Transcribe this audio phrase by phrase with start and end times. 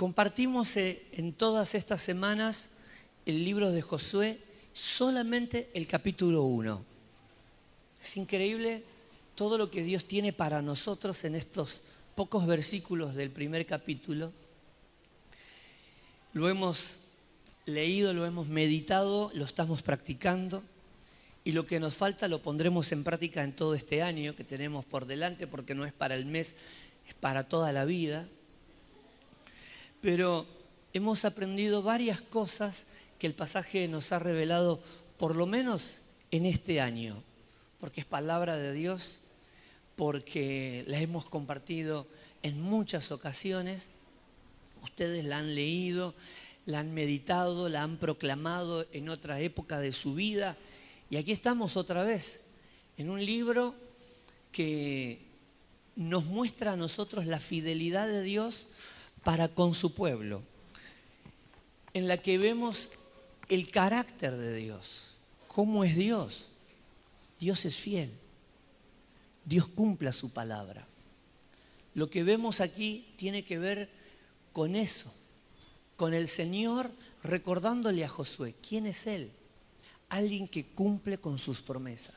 [0.00, 2.68] Compartimos eh, en todas estas semanas
[3.26, 4.40] el libro de Josué,
[4.72, 6.82] solamente el capítulo 1.
[8.02, 8.82] Es increíble
[9.34, 11.82] todo lo que Dios tiene para nosotros en estos
[12.14, 14.32] pocos versículos del primer capítulo.
[16.32, 16.96] Lo hemos
[17.66, 20.62] leído, lo hemos meditado, lo estamos practicando
[21.44, 24.86] y lo que nos falta lo pondremos en práctica en todo este año que tenemos
[24.86, 26.56] por delante porque no es para el mes,
[27.06, 28.26] es para toda la vida
[30.00, 30.46] pero
[30.92, 32.86] hemos aprendido varias cosas
[33.18, 34.82] que el pasaje nos ha revelado,
[35.18, 35.96] por lo menos
[36.30, 37.22] en este año,
[37.78, 39.20] porque es palabra de Dios,
[39.96, 42.06] porque la hemos compartido
[42.42, 43.88] en muchas ocasiones,
[44.82, 46.14] ustedes la han leído,
[46.64, 50.56] la han meditado, la han proclamado en otra época de su vida,
[51.10, 52.40] y aquí estamos otra vez,
[52.96, 53.74] en un libro
[54.52, 55.20] que
[55.96, 58.68] nos muestra a nosotros la fidelidad de Dios
[59.24, 60.42] para con su pueblo,
[61.92, 62.88] en la que vemos
[63.48, 65.14] el carácter de Dios.
[65.48, 66.48] ¿Cómo es Dios?
[67.38, 68.12] Dios es fiel.
[69.44, 70.86] Dios cumple su palabra.
[71.94, 73.90] Lo que vemos aquí tiene que ver
[74.52, 75.12] con eso,
[75.96, 76.90] con el Señor
[77.22, 79.32] recordándole a Josué, ¿quién es Él?
[80.08, 82.14] Alguien que cumple con sus promesas,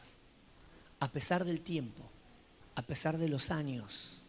[0.99, 2.03] a pesar del tiempo,
[2.75, 4.21] a pesar de los años,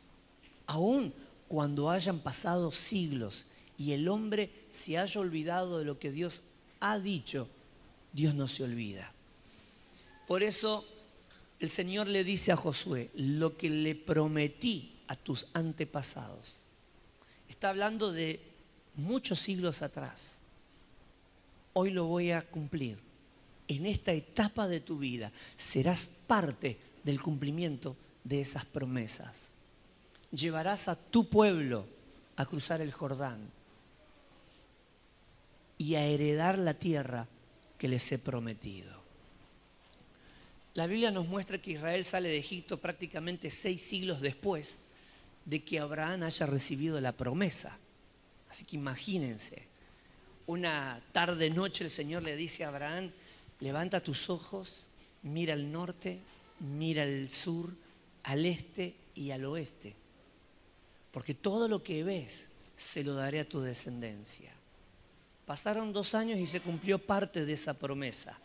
[0.67, 1.15] aún
[1.49, 6.43] cuando hayan pasado siglos y el hombre se haya olvidado de lo que Dios
[6.81, 7.49] ha dicho,
[8.13, 9.13] Dios no se olvida.
[10.27, 10.87] Por eso
[11.61, 16.57] el Señor le dice a Josué, lo que le prometí a tus antepasados.
[17.49, 18.41] Está hablando de
[18.97, 20.37] muchos siglos atrás.
[21.73, 22.99] Hoy lo voy a cumplir.
[23.67, 29.49] En esta etapa de tu vida serás parte del cumplimiento de esas promesas
[30.35, 31.87] llevarás a tu pueblo
[32.37, 33.51] a cruzar el Jordán
[35.79, 37.29] y a heredar la tierra
[37.79, 38.93] que les he prometido.
[40.75, 44.77] La Biblia nos muestra que Israel sale de Egipto prácticamente seis siglos después
[45.45, 47.79] de que Abraham haya recibido la promesa.
[48.51, 49.63] Así que imagínense,
[50.47, 53.11] una tarde noche el Señor le dice a Abraham,
[53.61, 54.85] levanta tus ojos,
[55.23, 56.19] mira al norte,
[56.59, 57.73] mira al sur,
[58.25, 59.95] al este y al oeste
[61.15, 64.51] porque todo lo que ves se lo daré a tu descendencia.
[65.47, 68.37] Pasaron dos años y se cumplió parte de esa promesa.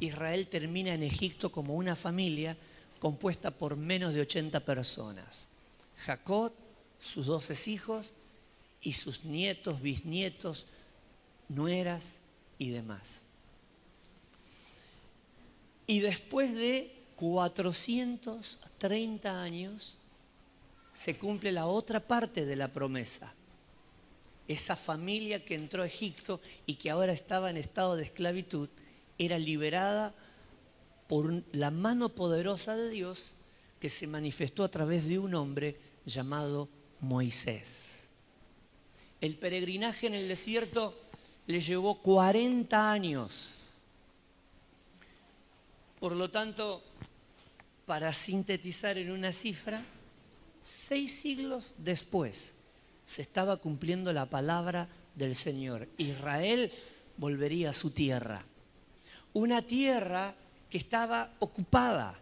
[0.00, 2.56] Israel termina en Egipto como una familia
[2.98, 5.46] compuesta por menos de 80 personas.
[6.06, 6.54] Jacob,
[6.98, 8.14] sus doce hijos
[8.80, 10.64] y sus nietos, bisnietos,
[11.50, 12.16] nueras
[12.58, 13.20] y demás.
[15.86, 19.98] Y después de 430 años,
[20.94, 23.34] se cumple la otra parte de la promesa.
[24.46, 28.68] Esa familia que entró a Egipto y que ahora estaba en estado de esclavitud
[29.18, 30.14] era liberada
[31.08, 33.32] por la mano poderosa de Dios
[33.80, 36.68] que se manifestó a través de un hombre llamado
[37.00, 37.98] Moisés.
[39.20, 40.98] El peregrinaje en el desierto
[41.46, 43.50] le llevó 40 años.
[45.98, 46.82] Por lo tanto,
[47.86, 49.84] para sintetizar en una cifra,
[50.64, 52.52] seis siglos después
[53.06, 55.88] se estaba cumpliendo la palabra del Señor.
[55.98, 56.72] Israel
[57.16, 58.44] volvería a su tierra.
[59.34, 60.34] Una tierra
[60.70, 62.18] que estaba ocupada,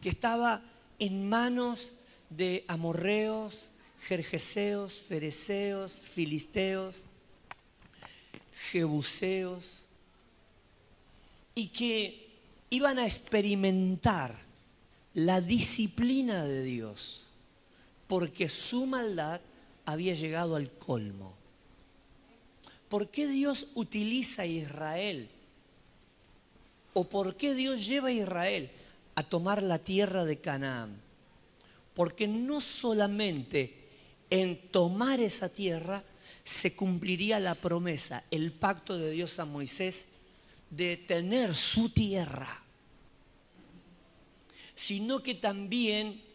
[0.00, 0.62] que estaba
[0.98, 1.92] en manos
[2.30, 3.66] de amorreos,
[4.06, 7.04] jerjeseos, fereceos, filisteos,
[8.70, 9.82] jebuseos,
[11.54, 12.30] y que
[12.70, 14.38] iban a experimentar
[15.14, 17.26] la disciplina de Dios
[18.12, 19.40] porque su maldad
[19.86, 21.32] había llegado al colmo.
[22.90, 25.30] ¿Por qué Dios utiliza a Israel?
[26.92, 28.70] ¿O por qué Dios lleva a Israel
[29.14, 31.00] a tomar la tierra de Canaán?
[31.94, 33.88] Porque no solamente
[34.28, 36.04] en tomar esa tierra
[36.44, 40.04] se cumpliría la promesa, el pacto de Dios a Moisés
[40.68, 42.62] de tener su tierra,
[44.74, 46.30] sino que también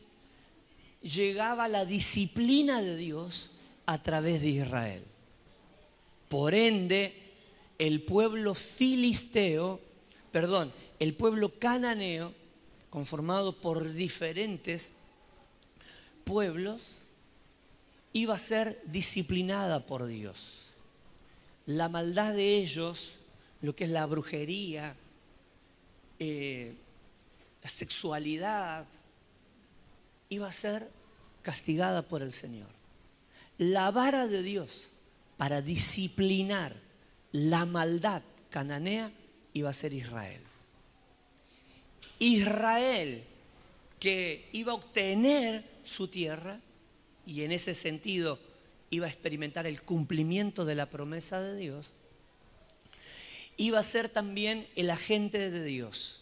[1.01, 3.51] llegaba la disciplina de Dios
[3.85, 5.03] a través de Israel.
[6.29, 7.13] Por ende,
[7.77, 9.79] el pueblo filisteo,
[10.31, 12.33] perdón, el pueblo cananeo,
[12.89, 14.91] conformado por diferentes
[16.23, 16.97] pueblos,
[18.13, 20.63] iba a ser disciplinada por Dios.
[21.65, 23.11] La maldad de ellos,
[23.61, 24.95] lo que es la brujería,
[26.19, 26.73] eh,
[27.61, 28.85] la sexualidad,
[30.29, 30.89] iba a ser
[31.41, 32.69] castigada por el Señor.
[33.57, 34.91] la vara de Dios
[35.37, 36.75] para disciplinar
[37.31, 38.21] la maldad
[38.51, 39.11] cananea
[39.53, 40.41] iba a ser Israel.
[42.19, 43.23] Israel
[43.99, 46.59] que iba a obtener su tierra
[47.25, 48.39] y en ese sentido
[48.89, 51.91] iba a experimentar el cumplimiento de la promesa de Dios,
[53.57, 56.21] iba a ser también el agente de Dios,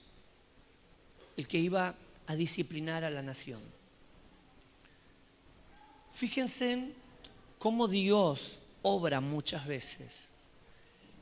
[1.37, 1.95] el que iba
[2.27, 3.61] a disciplinar a la nación.
[6.15, 6.93] Fíjense
[7.59, 10.29] cómo Dios obra muchas veces,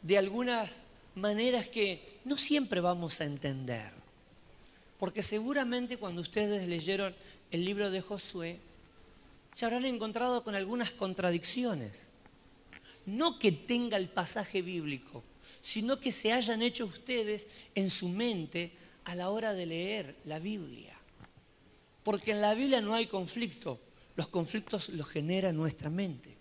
[0.03, 0.69] de algunas
[1.15, 3.91] maneras que no siempre vamos a entender.
[4.99, 7.15] Porque seguramente cuando ustedes leyeron
[7.49, 8.59] el libro de Josué,
[9.51, 12.03] se habrán encontrado con algunas contradicciones.
[13.07, 15.23] No que tenga el pasaje bíblico,
[15.61, 18.71] sino que se hayan hecho ustedes en su mente
[19.05, 20.95] a la hora de leer la Biblia.
[22.03, 23.79] Porque en la Biblia no hay conflicto,
[24.15, 26.37] los conflictos los genera nuestra mente.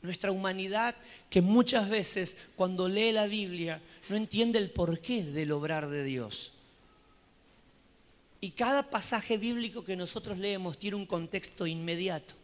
[0.00, 0.96] Nuestra humanidad
[1.30, 6.52] que muchas veces cuando lee la Biblia no entiende el porqué del obrar de Dios.
[8.40, 12.34] Y cada pasaje bíblico que nosotros leemos tiene un contexto inmediato.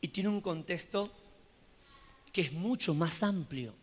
[0.00, 1.10] Y tiene un contexto
[2.32, 3.74] que es mucho más amplio.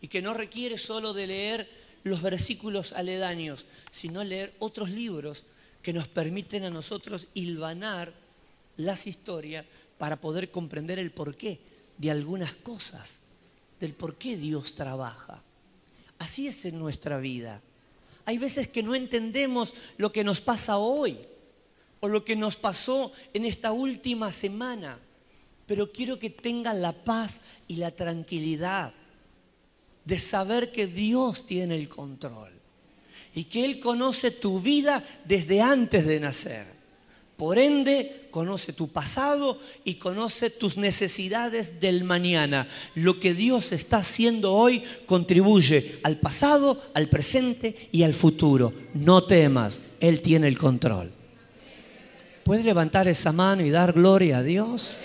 [0.00, 1.68] Y que no requiere solo de leer
[2.04, 5.44] los versículos aledaños, sino leer otros libros
[5.82, 8.12] que nos permiten a nosotros hilvanar
[8.76, 9.64] las historias
[9.96, 11.58] para poder comprender el porqué
[11.96, 13.18] de algunas cosas,
[13.80, 15.42] del por qué Dios trabaja.
[16.18, 17.60] Así es en nuestra vida.
[18.24, 21.18] Hay veces que no entendemos lo que nos pasa hoy
[22.00, 24.98] o lo que nos pasó en esta última semana,
[25.66, 28.92] pero quiero que tengan la paz y la tranquilidad
[30.04, 32.57] de saber que Dios tiene el control
[33.34, 36.78] y que Él conoce tu vida desde antes de nacer.
[37.38, 42.66] Por ende, conoce tu pasado y conoce tus necesidades del mañana.
[42.96, 48.72] Lo que Dios está haciendo hoy contribuye al pasado, al presente y al futuro.
[48.92, 51.12] No temas, Él tiene el control.
[52.42, 54.96] ¿Puedes levantar esa mano y dar gloria a Dios?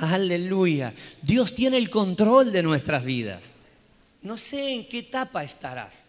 [0.00, 0.92] Aleluya.
[1.22, 3.44] Dios tiene el control de nuestras vidas.
[4.20, 6.04] No sé en qué etapa estarás.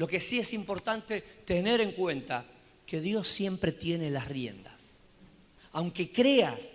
[0.00, 2.46] Lo que sí es importante tener en cuenta
[2.86, 4.92] que Dios siempre tiene las riendas.
[5.72, 6.70] Aunque creas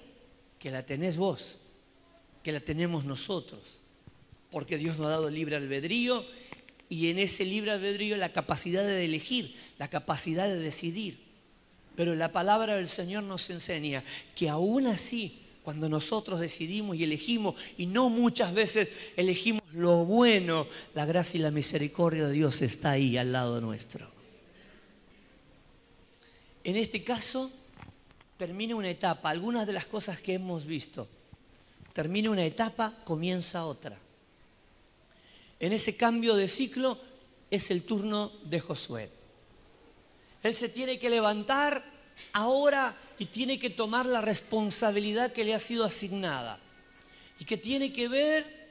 [0.60, 1.57] que la tenés vos,
[2.44, 3.80] que la tenemos nosotros,
[4.51, 6.24] porque Dios nos ha dado libre albedrío
[6.88, 11.18] y en ese libre albedrío la capacidad de elegir, la capacidad de decidir.
[11.95, 14.04] Pero la palabra del Señor nos enseña
[14.36, 20.67] que aún así, cuando nosotros decidimos y elegimos, y no muchas veces elegimos lo bueno,
[20.94, 24.07] la gracia y la misericordia de Dios está ahí al lado nuestro.
[26.63, 27.51] En este caso,
[28.38, 31.07] termina una etapa, algunas de las cosas que hemos visto.
[31.94, 33.97] Termina una etapa, comienza otra.
[35.59, 37.00] En ese cambio de ciclo
[37.50, 39.09] es el turno de Josué.
[40.44, 41.83] Él se tiene que levantar
[42.33, 46.59] ahora y tiene que tomar la responsabilidad que le ha sido asignada
[47.39, 48.65] y que tiene que ver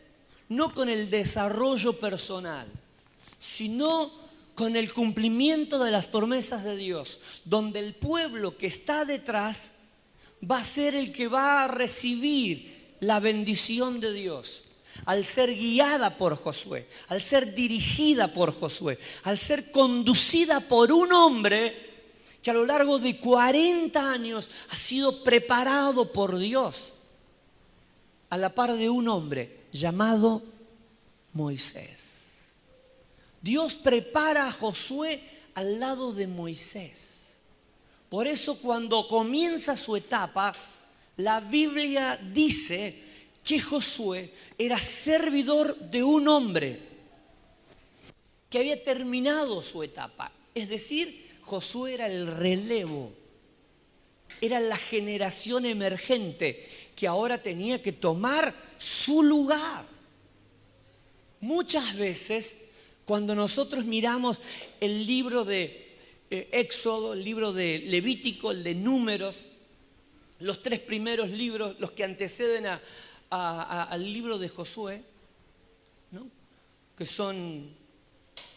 [0.48, 2.66] no con el desarrollo personal,
[3.38, 4.12] sino
[4.54, 9.72] con el cumplimiento de las promesas de Dios, donde el pueblo que está detrás
[10.48, 14.62] va a ser el que va a recibir la bendición de Dios.
[15.06, 21.12] Al ser guiada por Josué, al ser dirigida por Josué, al ser conducida por un
[21.12, 21.83] hombre
[22.44, 26.92] que a lo largo de 40 años ha sido preparado por Dios,
[28.28, 30.42] a la par de un hombre llamado
[31.32, 32.18] Moisés.
[33.40, 35.22] Dios prepara a Josué
[35.54, 37.14] al lado de Moisés.
[38.10, 40.54] Por eso cuando comienza su etapa,
[41.16, 43.04] la Biblia dice
[43.42, 46.78] que Josué era servidor de un hombre
[48.50, 50.30] que había terminado su etapa.
[50.54, 53.12] Es decir, Josué era el relevo,
[54.40, 59.84] era la generación emergente que ahora tenía que tomar su lugar.
[61.40, 62.54] Muchas veces
[63.04, 64.40] cuando nosotros miramos
[64.80, 65.96] el libro de
[66.30, 69.44] eh, Éxodo, el libro de Levítico, el de Números,
[70.40, 72.66] los tres primeros libros, los que anteceden
[73.30, 75.02] al libro de Josué,
[76.96, 77.83] que son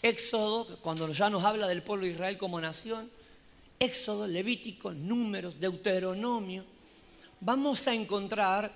[0.08, 3.10] Éxodo, cuando ya nos habla del pueblo de Israel como nación,
[3.80, 6.64] Éxodo, Levítico, Números, Deuteronomio,
[7.40, 8.72] vamos a encontrar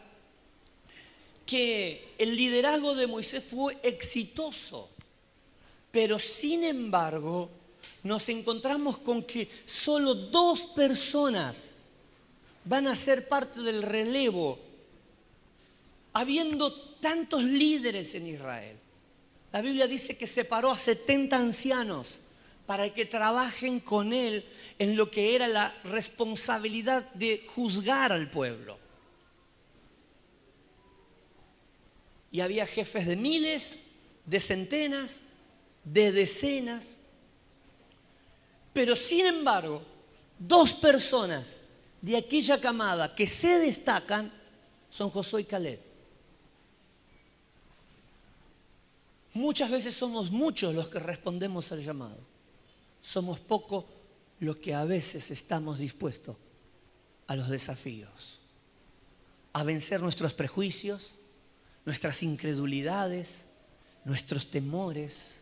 [1.45, 4.89] que el liderazgo de Moisés fue exitoso.
[5.91, 7.49] Pero sin embargo,
[8.03, 11.71] nos encontramos con que solo dos personas
[12.63, 14.59] van a ser parte del relevo,
[16.13, 18.77] habiendo tantos líderes en Israel.
[19.51, 22.19] La Biblia dice que separó a 70 ancianos
[22.65, 24.45] para que trabajen con él
[24.79, 28.79] en lo que era la responsabilidad de juzgar al pueblo.
[32.31, 33.77] Y había jefes de miles,
[34.25, 35.19] de centenas,
[35.83, 36.95] de decenas.
[38.71, 39.83] Pero sin embargo,
[40.39, 41.45] dos personas
[42.01, 44.31] de aquella camada que se destacan
[44.89, 45.90] son Josué y Caleb.
[49.33, 52.17] Muchas veces somos muchos los que respondemos al llamado.
[53.01, 53.85] Somos pocos
[54.39, 56.35] los que a veces estamos dispuestos
[57.27, 58.39] a los desafíos,
[59.53, 61.13] a vencer nuestros prejuicios,
[61.85, 63.43] nuestras incredulidades,
[64.03, 65.37] nuestros temores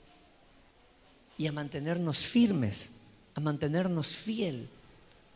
[1.37, 2.91] y a mantenernos firmes,
[3.33, 4.69] a mantenernos fiel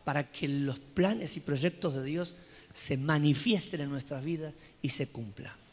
[0.04, 2.34] para que los planes y proyectos de Dios
[2.74, 5.63] se manifiesten en nuestras vidas y se cumplan.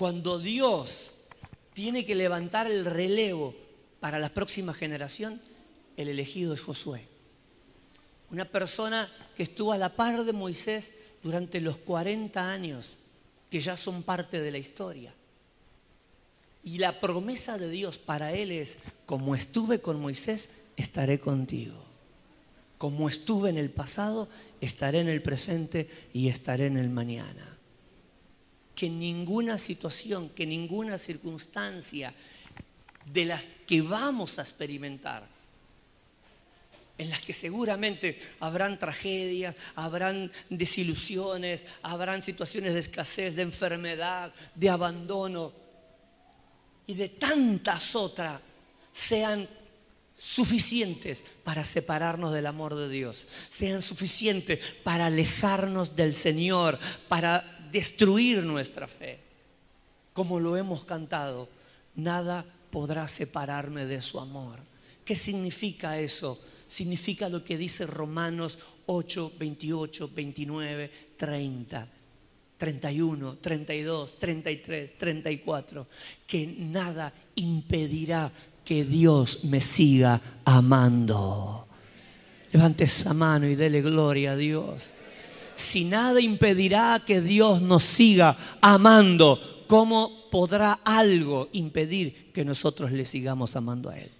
[0.00, 1.12] Cuando Dios
[1.74, 3.54] tiene que levantar el relevo
[4.00, 5.42] para la próxima generación,
[5.94, 7.06] el elegido es Josué.
[8.30, 10.92] Una persona que estuvo a la par de Moisés
[11.22, 12.96] durante los 40 años
[13.50, 15.12] que ya son parte de la historia.
[16.64, 21.76] Y la promesa de Dios para él es, como estuve con Moisés, estaré contigo.
[22.78, 24.30] Como estuve en el pasado,
[24.62, 27.59] estaré en el presente y estaré en el mañana.
[28.80, 32.14] Que ninguna situación, que ninguna circunstancia
[33.04, 35.28] de las que vamos a experimentar,
[36.96, 44.70] en las que seguramente habrán tragedias, habrán desilusiones, habrán situaciones de escasez, de enfermedad, de
[44.70, 45.52] abandono
[46.86, 48.40] y de tantas otras,
[48.94, 49.46] sean
[50.18, 58.42] suficientes para separarnos del amor de Dios, sean suficientes para alejarnos del Señor, para destruir
[58.42, 59.20] nuestra fe.
[60.12, 61.48] Como lo hemos cantado,
[61.94, 64.58] nada podrá separarme de su amor.
[65.04, 66.38] ¿Qué significa eso?
[66.70, 71.88] significa lo que dice Romanos 8, 28, 29, 30.
[72.56, 75.86] 31, 32, 33, 34,
[76.26, 78.30] que nada impedirá
[78.62, 81.66] que Dios me siga amando.
[82.52, 84.92] Levante esa mano y dele gloria a Dios.
[85.60, 93.04] Si nada impedirá que Dios nos siga amando, ¿cómo podrá algo impedir que nosotros le
[93.04, 94.10] sigamos amando a Él?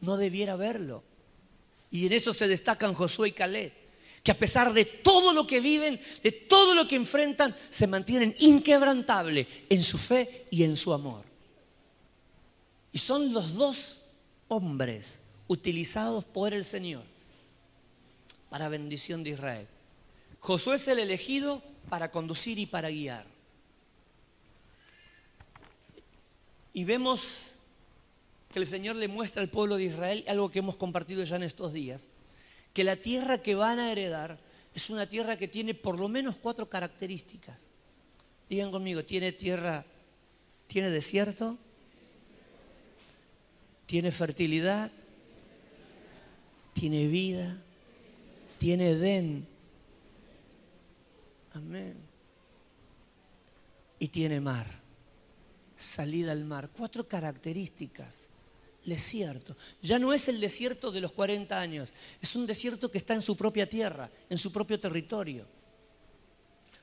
[0.00, 1.02] No debiera verlo.
[1.90, 3.72] Y en eso se destacan Josué y Caleb,
[4.22, 8.36] que a pesar de todo lo que viven, de todo lo que enfrentan, se mantienen
[8.38, 11.24] inquebrantables en su fe y en su amor.
[12.92, 14.04] Y son los dos
[14.46, 15.18] hombres
[15.48, 17.02] utilizados por el Señor
[18.48, 19.66] para bendición de Israel.
[20.44, 23.24] Josué es el elegido para conducir y para guiar.
[26.74, 27.46] Y vemos
[28.52, 31.44] que el Señor le muestra al pueblo de Israel, algo que hemos compartido ya en
[31.44, 32.08] estos días,
[32.74, 34.38] que la tierra que van a heredar
[34.74, 37.64] es una tierra que tiene por lo menos cuatro características.
[38.50, 39.86] Digan conmigo, tiene tierra,
[40.66, 41.56] tiene desierto,
[43.86, 44.92] tiene fertilidad,
[46.74, 47.56] tiene vida,
[48.58, 49.53] tiene Edén.
[51.54, 51.96] Amén.
[53.98, 54.66] Y tiene mar,
[55.76, 56.70] salida al mar.
[56.76, 58.28] Cuatro características
[58.84, 59.56] desierto.
[59.82, 63.22] Ya no es el desierto de los 40 años, es un desierto que está en
[63.22, 65.46] su propia tierra, en su propio territorio.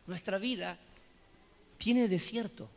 [0.07, 0.77] Nuestra vida
[1.77, 2.69] tiene desierto.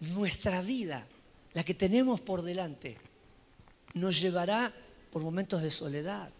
[0.00, 1.06] Nuestra vida,
[1.54, 2.98] la que tenemos por delante,
[3.94, 4.72] nos llevará
[5.10, 6.30] por momentos de soledad,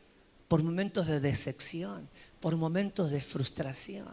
[0.48, 2.08] por momentos de decepción,
[2.40, 4.08] por momentos de frustración,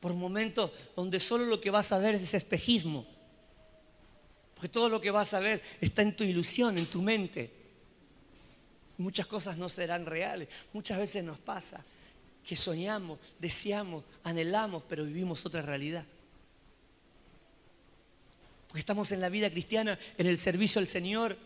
[0.00, 3.06] por momentos donde solo lo que vas a ver es espejismo
[4.58, 7.48] porque todo lo que vas a ver está en tu ilusión, en tu mente.
[8.96, 10.48] Muchas cosas no serán reales.
[10.72, 11.84] Muchas veces nos pasa
[12.44, 16.04] que soñamos, deseamos, anhelamos, pero vivimos otra realidad.
[18.66, 21.38] Porque estamos en la vida cristiana, en el servicio al Señor,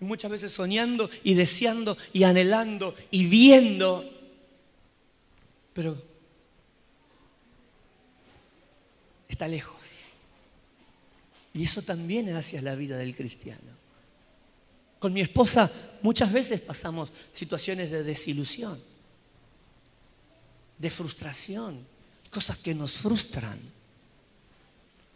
[0.00, 4.04] muchas veces soñando y deseando y anhelando y viendo.
[5.72, 6.02] Pero
[9.28, 9.76] está lejos.
[11.52, 13.78] Y eso también es hacia la vida del cristiano.
[14.98, 15.70] Con mi esposa
[16.02, 18.80] muchas veces pasamos situaciones de desilusión,
[20.78, 21.86] de frustración,
[22.30, 23.58] cosas que nos frustran,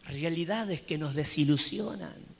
[0.04, 2.33] realidades que nos desilusionan.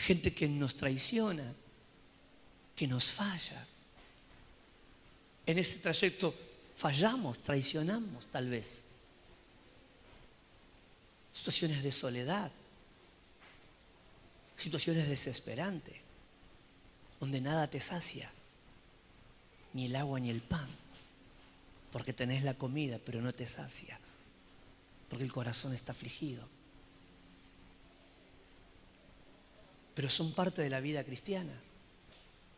[0.00, 1.52] Gente que nos traiciona,
[2.74, 3.66] que nos falla.
[5.46, 6.34] En ese trayecto
[6.76, 8.80] fallamos, traicionamos tal vez.
[11.32, 12.50] Situaciones de soledad,
[14.56, 15.96] situaciones desesperantes,
[17.18, 18.30] donde nada te sacia,
[19.74, 20.68] ni el agua ni el pan,
[21.92, 23.98] porque tenés la comida pero no te sacia,
[25.08, 26.59] porque el corazón está afligido.
[29.94, 31.52] Pero son parte de la vida cristiana.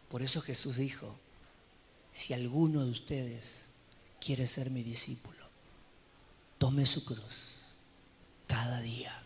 [0.09, 1.19] Por eso Jesús dijo,
[2.13, 3.65] si alguno de ustedes
[4.21, 5.47] quiere ser mi discípulo,
[6.59, 7.57] tome su cruz
[8.47, 9.23] cada día,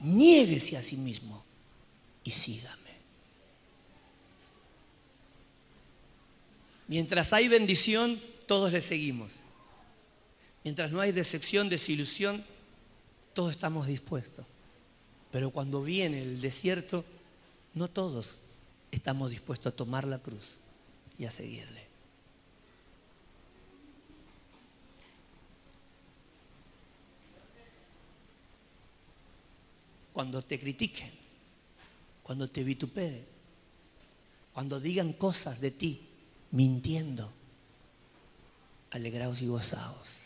[0.00, 1.42] niéguese a sí mismo
[2.22, 2.84] y sígame.
[6.86, 9.32] Mientras hay bendición, todos le seguimos.
[10.62, 12.44] Mientras no hay decepción, desilusión,
[13.32, 14.46] todos estamos dispuestos.
[15.34, 17.04] Pero cuando viene el desierto,
[17.74, 18.38] no todos
[18.92, 20.58] estamos dispuestos a tomar la cruz
[21.18, 21.82] y a seguirle.
[30.12, 31.10] Cuando te critiquen,
[32.22, 33.26] cuando te vituperen,
[34.52, 36.00] cuando digan cosas de ti
[36.52, 37.32] mintiendo,
[38.92, 40.20] alegraos y gozaos.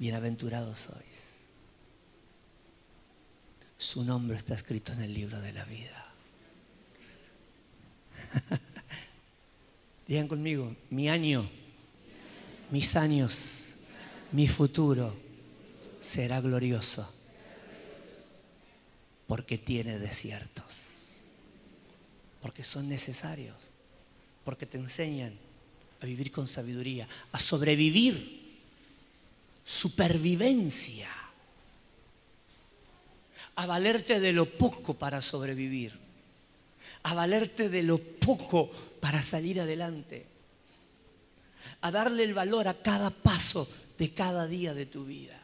[0.00, 1.27] Bienaventurados sois.
[3.78, 6.12] Su nombre está escrito en el libro de la vida.
[10.08, 11.48] Digan conmigo, mi año,
[12.70, 13.74] mis años,
[14.32, 15.14] mi futuro
[16.02, 17.14] será glorioso
[19.28, 20.82] porque tiene desiertos,
[22.40, 23.56] porque son necesarios,
[24.44, 25.34] porque te enseñan
[26.00, 28.58] a vivir con sabiduría, a sobrevivir,
[29.64, 31.10] supervivencia,
[33.58, 35.92] a valerte de lo poco para sobrevivir,
[37.02, 40.26] a valerte de lo poco para salir adelante,
[41.80, 45.42] a darle el valor a cada paso de cada día de tu vida.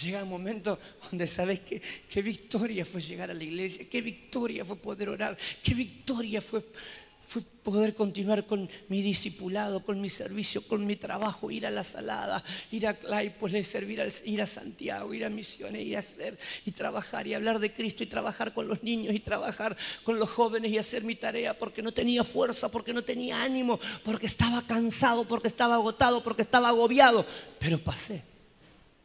[0.00, 0.78] Llega un momento
[1.10, 5.36] donde sabes que, qué victoria fue llegar a la iglesia, qué victoria fue poder orar,
[5.64, 6.64] qué victoria fue,
[7.26, 11.82] fue poder continuar con mi discipulado, con mi servicio, con mi trabajo, ir a la
[11.82, 16.38] salada, ir a Claypole, servir al, ir a Santiago, ir a misiones, ir a hacer
[16.64, 20.30] y trabajar y hablar de Cristo y trabajar con los niños y trabajar con los
[20.30, 24.64] jóvenes y hacer mi tarea porque no tenía fuerza, porque no tenía ánimo, porque estaba
[24.64, 27.26] cansado, porque estaba agotado, porque estaba agobiado,
[27.58, 28.22] pero pasé.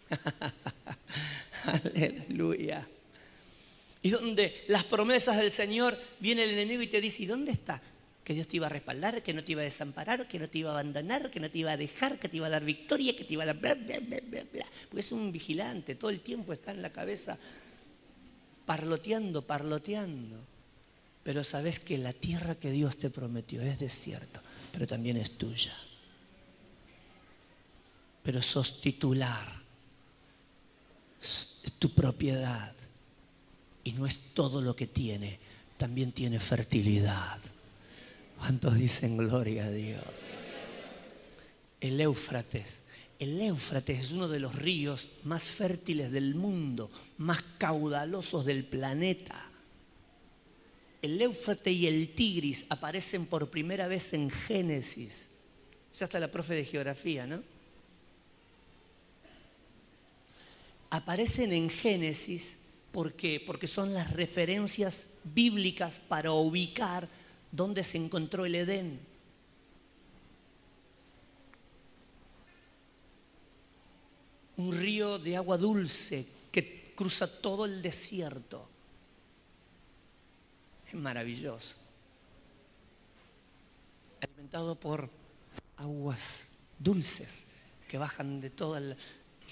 [1.65, 2.87] Aleluya.
[4.03, 7.81] Y donde las promesas del Señor, viene el enemigo y te dice, ¿y dónde está?
[8.31, 10.59] Que Dios te iba a respaldar, que no te iba a desamparar, que no te
[10.59, 13.13] iba a abandonar, que no te iba a dejar, que te iba a dar victoria,
[13.13, 14.65] que te iba a dar bla, bla, bla, bla, bla.
[14.87, 17.37] Porque es un vigilante, todo el tiempo está en la cabeza
[18.65, 20.37] parloteando, parloteando.
[21.25, 24.39] Pero sabes que la tierra que Dios te prometió es desierto,
[24.71, 25.75] pero también es tuya.
[28.23, 29.59] Pero sos titular
[31.21, 32.73] es tu propiedad.
[33.83, 35.37] Y no es todo lo que tiene,
[35.75, 37.39] también tiene fertilidad.
[38.41, 40.03] ¿Cuántos dicen gloria a Dios?
[41.79, 42.79] El Éufrates.
[43.19, 49.45] El Éufrates es uno de los ríos más fértiles del mundo, más caudalosos del planeta.
[51.03, 55.27] El Éufrates y el Tigris aparecen por primera vez en Génesis.
[55.99, 57.43] Ya está la profe de geografía, ¿no?
[60.89, 62.57] aparecen en Génesis
[62.91, 63.13] ¿por
[63.45, 67.07] porque son las referencias bíblicas para ubicar
[67.51, 68.99] dónde se encontró el Edén.
[74.57, 78.67] Un río de agua dulce que cruza todo el desierto.
[80.87, 81.75] Es maravilloso.
[84.21, 85.09] Alimentado por
[85.77, 86.45] aguas
[86.77, 87.45] dulces
[87.87, 88.95] que bajan de toda la,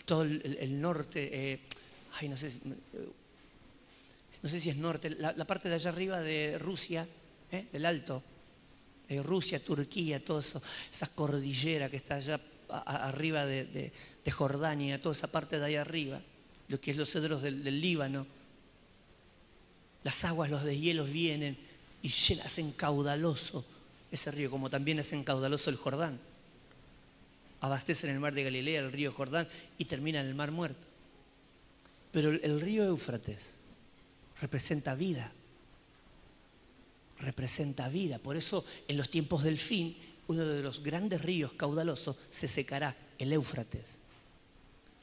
[0.05, 1.59] todo el, norte, eh,
[2.13, 2.53] ay, no sé,
[4.41, 7.07] no sé si es norte, la, parte de allá arriba de Rusia,
[7.51, 8.23] eh, del Alto,
[9.23, 13.91] Rusia, Turquía, eso, esa cordillera que está allá arriba de,
[14.31, 16.21] Jordania, toda esa parte de ahí arriba,
[16.67, 18.27] lo que es los cedros del, Líbano.
[20.03, 21.57] Las aguas, los deshielos vienen
[22.03, 22.09] y
[22.43, 23.65] hacen caudaloso
[24.11, 26.19] ese río, como también hacen caudaloso el Jordán
[27.61, 30.85] abastecen el mar de Galilea, el río Jordán y terminan el mar muerto.
[32.11, 33.49] Pero el río Éufrates
[34.41, 35.31] representa vida,
[37.19, 38.19] representa vida.
[38.19, 42.95] Por eso en los tiempos del fin, uno de los grandes ríos caudalosos se secará,
[43.17, 43.85] el Éufrates.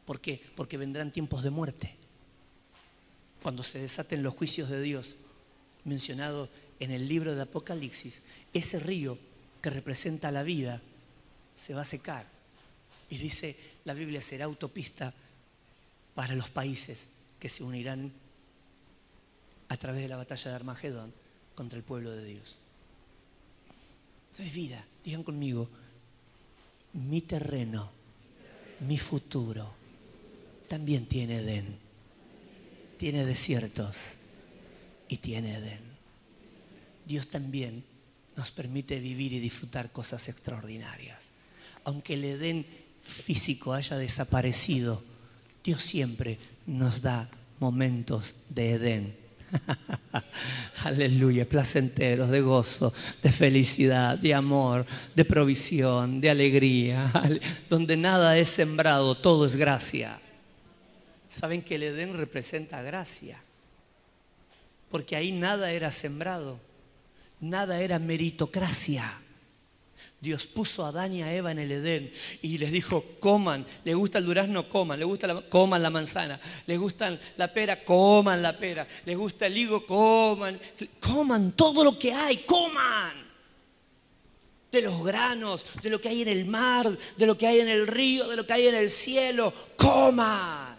[0.07, 0.41] ¿Por qué?
[0.55, 1.95] Porque vendrán tiempos de muerte.
[3.43, 5.15] cuando se desaten los juicios de Dios,
[5.85, 6.49] mencionado
[6.81, 8.21] en el libro de Apocalipsis,
[8.53, 9.19] ese río
[9.63, 10.83] que representa la vida
[11.57, 12.27] se va a secar.
[13.09, 15.15] Y dice la Biblia será autopista
[16.17, 17.07] para los países
[17.39, 18.13] que se unirán
[19.69, 21.13] a través de la batalla de Armagedón
[21.57, 22.57] contra el pueblo de Dios.
[24.39, 25.69] es vida, digan conmigo,
[26.93, 27.91] mi terreno,
[28.81, 29.73] mi futuro,
[30.69, 31.79] también tiene Edén.
[32.99, 33.97] Tiene desiertos
[35.09, 35.81] y tiene Edén.
[37.07, 37.85] Dios también
[38.37, 41.25] nos permite vivir y disfrutar cosas extraordinarias.
[41.85, 42.67] Aunque el Edén
[43.03, 45.03] físico haya desaparecido,
[45.65, 49.26] Dios siempre nos da momentos de Edén
[50.85, 57.13] Aleluya, placenteros, de gozo, de felicidad, de amor, de provisión, de alegría,
[57.71, 60.19] donde nada es sembrado, todo es gracia.
[61.31, 63.39] Saben que el Edén representa gracia,
[64.91, 66.59] porque ahí nada era sembrado,
[67.41, 69.21] nada era meritocracia.
[70.21, 73.95] Dios puso a Adán y a Eva en el Edén y les dijo, coman, le
[73.95, 78.43] gusta el durazno, coman, le gusta la, coman la manzana, les gusta la pera, coman
[78.43, 80.59] la pera, les gusta el higo, coman,
[81.01, 83.27] coman todo lo que hay, coman.
[84.73, 87.69] De los granos, de lo que hay en el mar, de lo que hay en
[87.69, 90.77] el río, de lo que hay en el cielo, coman.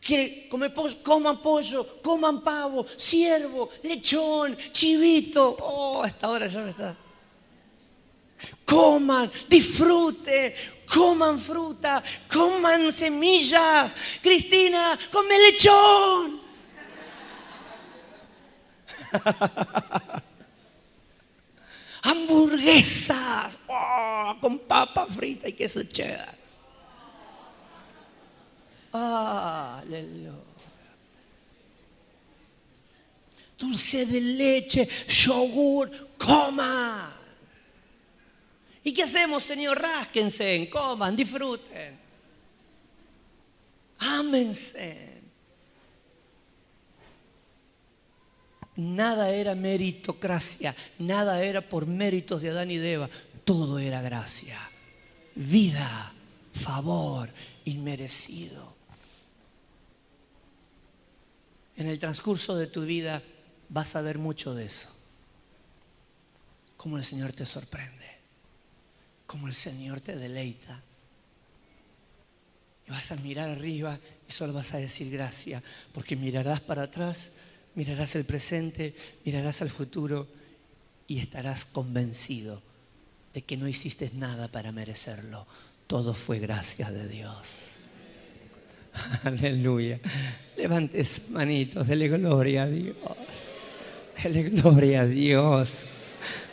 [0.00, 5.56] Quiere comer pollo, coman pollo, coman pavo, ciervo, lechón, chivito.
[5.60, 7.03] Oh, a esta hora ya me está
[8.64, 10.52] coman, disfruten,
[10.86, 13.94] coman fruta, coman semillas.
[14.22, 16.40] Cristina, come lechón.
[22.04, 26.34] Hamburguesas oh, con papa frita y queso cheddar.
[28.92, 30.32] aleluya.
[33.56, 37.23] Dulce de leche, yogur, coma.
[38.84, 39.80] ¿Y qué hacemos, Señor?
[39.80, 41.98] Rásquense, coman, disfruten.
[43.98, 45.14] Ámense.
[48.76, 53.10] Nada era meritocracia, nada era por méritos de Adán y de Eva,
[53.44, 54.58] todo era gracia,
[55.36, 56.12] vida,
[56.52, 57.30] favor,
[57.66, 58.74] inmerecido.
[61.76, 63.22] En el transcurso de tu vida
[63.68, 64.88] vas a ver mucho de eso,
[66.76, 68.03] cómo el Señor te sorprende
[69.34, 70.80] como el Señor te deleita.
[72.86, 75.60] Vas a mirar arriba y solo vas a decir gracias,
[75.92, 77.30] porque mirarás para atrás,
[77.74, 78.94] mirarás el presente,
[79.24, 80.28] mirarás al futuro
[81.08, 82.62] y estarás convencido
[83.34, 85.48] de que no hiciste nada para merecerlo.
[85.88, 87.48] Todo fue gracias de Dios.
[89.24, 89.98] Aleluya.
[90.56, 92.94] Levantes manitos, dele gloria a Dios.
[94.22, 95.70] Dele gloria a Dios.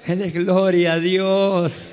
[0.07, 1.87] Dele gloria a Dios.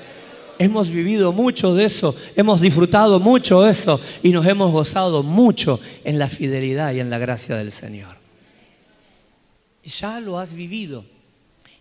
[0.61, 5.79] Hemos vivido mucho de eso, hemos disfrutado mucho de eso y nos hemos gozado mucho
[6.03, 8.17] en la fidelidad y en la gracia del Señor.
[9.85, 11.05] Ya lo has vivido.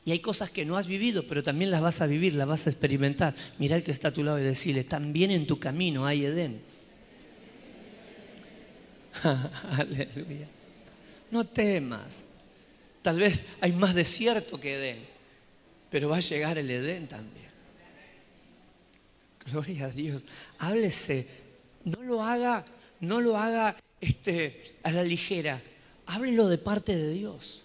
[0.04, 2.68] Y hay cosas que no has vivido, pero también las vas a vivir, las vas
[2.68, 3.34] a experimentar.
[3.58, 6.62] Mira el que está a tu lado y decirle, también en tu camino hay Edén.
[9.76, 10.46] Aleluya.
[11.32, 12.22] No temas.
[13.02, 14.98] Tal vez hay más desierto que Edén,
[15.90, 17.47] pero va a llegar el Edén también.
[19.50, 20.24] Gloria a Dios.
[20.58, 21.26] Háblese.
[21.84, 22.64] No lo haga,
[23.00, 25.62] no lo haga este, a la ligera.
[26.06, 27.64] Háblelo de parte de Dios.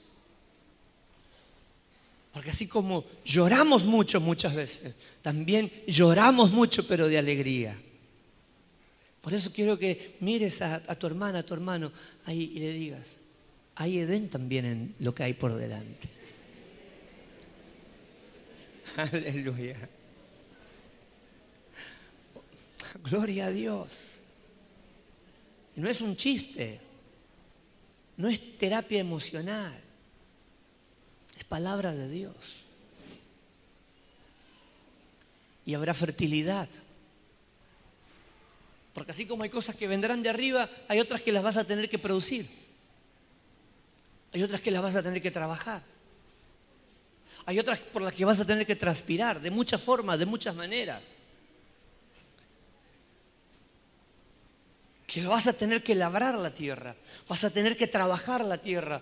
[2.34, 7.78] Porque así como lloramos mucho muchas veces, también lloramos mucho, pero de alegría.
[9.22, 11.91] Por eso quiero que mires a, tu hermana, a tu hermano,
[12.28, 13.17] y le digas,
[13.76, 16.10] hay Edén también en lo que hay por delante.
[18.98, 19.78] Aleluya.
[23.01, 24.19] Gloria a Dios.
[25.75, 26.79] no es un chiste,
[28.17, 29.79] no es terapia emocional,
[31.36, 32.63] es palabra de Dios.
[35.65, 36.67] Y habrá fertilidad.
[38.93, 41.63] Porque así como hay cosas que vendrán de arriba, hay otras que las vas a
[41.63, 42.47] tener que producir.
[44.34, 45.82] Hay otras que las vas a tener que trabajar.
[47.45, 50.53] Hay otras por las que vas a tener que transpirar, de muchas formas, de muchas
[50.56, 51.01] maneras.
[55.13, 56.95] Que vas a tener que labrar la tierra,
[57.30, 58.99] vas a tener que trabajar la tierra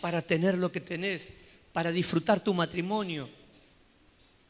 [0.00, 1.26] para tener lo que tenés,
[1.72, 3.28] para disfrutar tu matrimonio.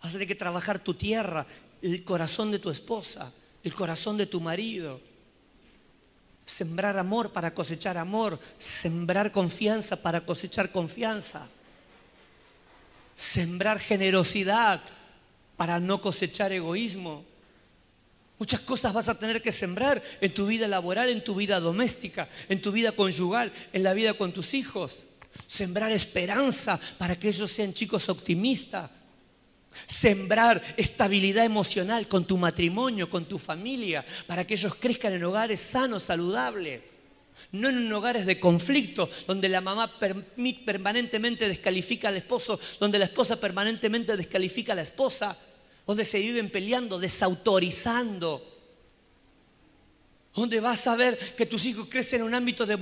[0.03, 1.47] Vas a tener que trabajar tu tierra,
[1.81, 3.33] el corazón de tu esposa,
[3.65, 5.01] el corazón de tu marido.
[6.45, 8.39] Sembrar amor para cosechar amor.
[8.59, 11.47] Sembrar confianza para cosechar confianza.
[13.17, 14.83] Sembrar generosidad
[15.57, 17.25] para no cosechar egoísmo.
[18.39, 22.29] Muchas cosas vas a tener que sembrar en tu vida laboral, en tu vida doméstica,
[22.49, 25.07] en tu vida conyugal, en la vida con tus hijos.
[25.47, 28.91] Sembrar esperanza para que ellos sean chicos optimistas.
[29.87, 35.61] Sembrar estabilidad emocional con tu matrimonio, con tu familia, para que ellos crezcan en hogares
[35.61, 36.83] sanos, saludables.
[37.51, 43.41] No en hogares de conflicto, donde la mamá permanentemente descalifica al esposo, donde la esposa
[43.41, 45.37] permanentemente descalifica a la esposa
[45.89, 48.47] donde se viven peleando, desautorizando,
[50.35, 52.75] donde vas a ver que tus hijos crecen en un ámbito de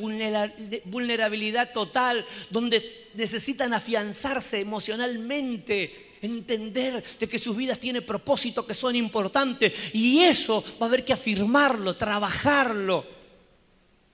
[0.85, 8.97] vulnerabilidad total, donde necesitan afianzarse emocionalmente, entender de que sus vidas tienen propósitos que son
[8.97, 13.07] importantes y eso va a haber que afirmarlo, trabajarlo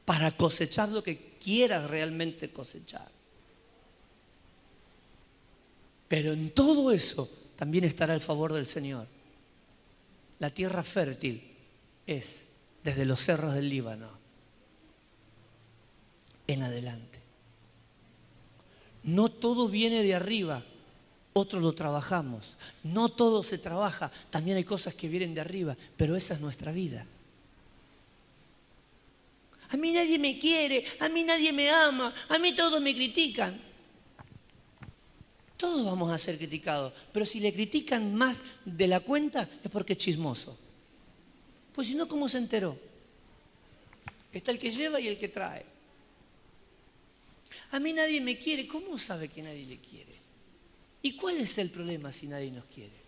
[0.05, 3.11] para cosechar lo que quieras realmente cosechar.
[6.09, 9.07] Pero en todo eso también estará el favor del Señor.
[10.41, 11.41] La tierra fértil
[12.09, 12.43] es
[12.83, 14.09] desde los cerros del Líbano
[16.49, 17.21] en adelante.
[19.05, 20.65] No todo viene de arriba,
[21.35, 22.57] otros lo trabajamos.
[22.83, 26.73] No todo se trabaja, también hay cosas que vienen de arriba, pero esa es nuestra
[26.73, 27.07] vida.
[29.69, 33.57] A mí nadie me quiere, a mí nadie me ama, a mí todos me critican.
[35.63, 39.93] Todos vamos a ser criticados, pero si le critican más de la cuenta es porque
[39.93, 40.59] es chismoso.
[41.73, 42.77] Pues si no, ¿cómo se enteró?
[44.33, 45.65] Está el que lleva y el que trae.
[47.71, 50.15] A mí nadie me quiere, ¿cómo sabe que nadie le quiere?
[51.01, 52.99] ¿Y cuál es el problema si nadie nos quiere?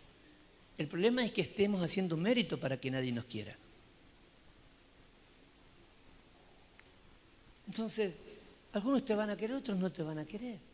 [0.78, 3.58] El problema es que estemos haciendo mérito para que nadie nos quiera.
[7.66, 8.14] Entonces,
[8.72, 10.73] algunos te van a querer, otros no te van a querer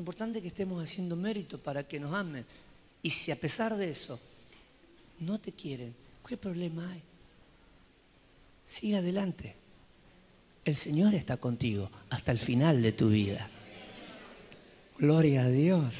[0.00, 2.44] importante que estemos haciendo mérito para que nos amen.
[3.02, 4.18] Y si a pesar de eso
[5.20, 5.94] no te quieren,
[6.26, 7.02] ¿qué problema hay?
[8.66, 9.54] Sigue adelante.
[10.64, 13.48] El Señor está contigo hasta el final de tu vida.
[14.98, 15.94] Gloria a Dios.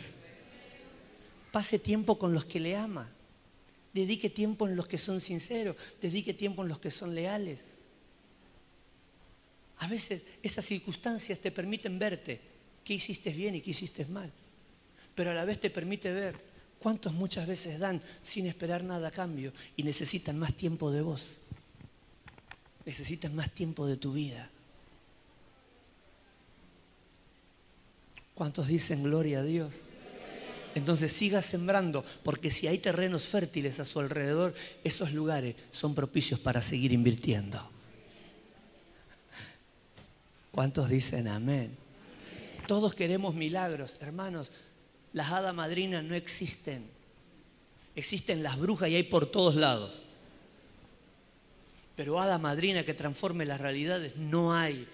[1.52, 3.08] Pase tiempo con los que le ama.
[3.92, 5.76] Dedique tiempo en los que son sinceros.
[6.00, 7.60] Dedique tiempo en los que son leales.
[9.78, 12.49] A veces esas circunstancias te permiten verte
[12.84, 14.30] qué hiciste bien y qué hiciste mal.
[15.14, 16.36] Pero a la vez te permite ver
[16.78, 21.38] cuántos muchas veces dan sin esperar nada a cambio y necesitan más tiempo de vos.
[22.84, 24.50] Necesitan más tiempo de tu vida.
[28.34, 29.74] ¿Cuántos dicen gloria a Dios?
[30.74, 36.38] Entonces siga sembrando, porque si hay terrenos fértiles a su alrededor, esos lugares son propicios
[36.40, 37.68] para seguir invirtiendo.
[40.52, 41.76] ¿Cuántos dicen amén?
[42.70, 44.52] Todos queremos milagros, hermanos.
[45.12, 46.84] Las hadas madrinas no existen.
[47.96, 50.02] Existen las brujas y hay por todos lados.
[51.96, 54.86] Pero hada madrina que transforme las realidades no hay.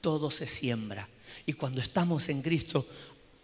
[0.00, 1.08] Todo se siembra.
[1.46, 2.86] Y cuando estamos en Cristo,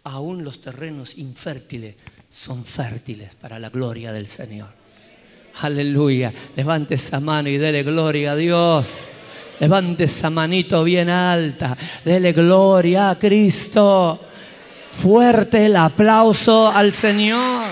[0.05, 1.97] aún los terrenos infértiles
[2.29, 4.69] son fértiles para la gloria del Señor.
[5.59, 6.33] Aleluya.
[6.55, 9.09] Levante esa mano y dele gloria a Dios.
[9.63, 11.77] Levante esa manito bien alta.
[12.03, 14.19] Dele gloria a Cristo.
[14.91, 17.71] Fuerte el aplauso al Señor.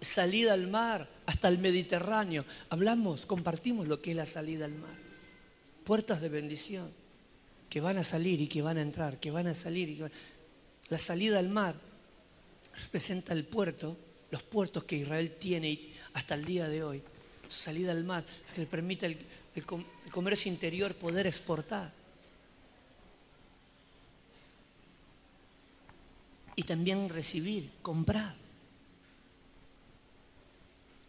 [0.00, 2.44] Salida al mar, hasta el Mediterráneo.
[2.70, 4.90] Hablamos, compartimos lo que es la salida al mar.
[5.84, 6.90] Puertas de bendición
[7.70, 10.02] que van a salir y que van a entrar, que van a salir y que
[10.02, 10.37] van a
[10.90, 11.74] la salida al mar
[12.82, 13.96] representa el puerto,
[14.30, 17.02] los puertos que Israel tiene hasta el día de hoy.
[17.48, 18.24] Su salida al mar,
[18.54, 19.18] que le permite el,
[19.54, 19.64] el
[20.10, 21.92] comercio interior poder exportar.
[26.56, 28.34] Y también recibir, comprar.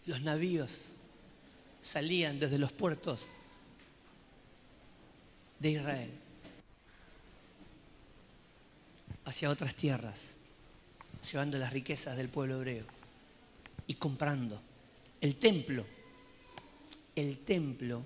[0.06, 0.86] Los navíos
[1.82, 3.28] salían desde los puertos
[5.60, 6.29] de Israel
[9.30, 10.32] hacia otras tierras,
[11.32, 12.86] llevando las riquezas del pueblo hebreo
[13.86, 14.60] y comprando.
[15.22, 15.86] El templo,
[17.16, 18.04] el templo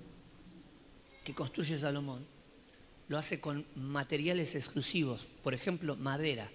[1.24, 2.26] que construye Salomón,
[3.08, 6.50] lo hace con materiales exclusivos, por ejemplo, madera,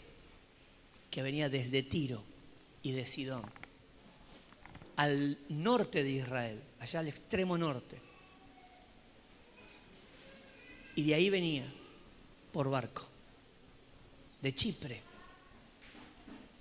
[1.09, 2.23] que venía desde Tiro
[2.83, 3.43] y de Sidón,
[4.97, 7.97] al norte de Israel, allá al extremo norte.
[10.95, 11.65] Y de ahí venía
[12.51, 13.08] por barco
[14.41, 15.09] de Chipre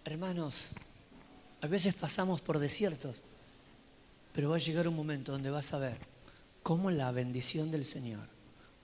[0.08, 0.70] Hermanos,
[1.60, 3.20] a veces pasamos por desiertos,
[4.32, 5.98] pero va a llegar un momento donde vas a ver
[6.62, 8.26] cómo la bendición del Señor,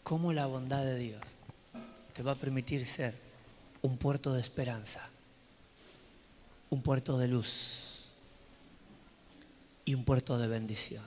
[0.02, 1.22] cómo la bondad de Dios
[2.12, 3.14] te va a permitir ser
[3.80, 5.08] un puerto de esperanza,
[6.68, 8.04] un puerto de luz
[9.86, 11.04] y un puerto de bendición.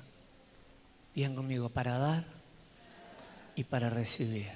[1.13, 2.26] Bien conmigo, para dar
[3.56, 4.50] y para recibir.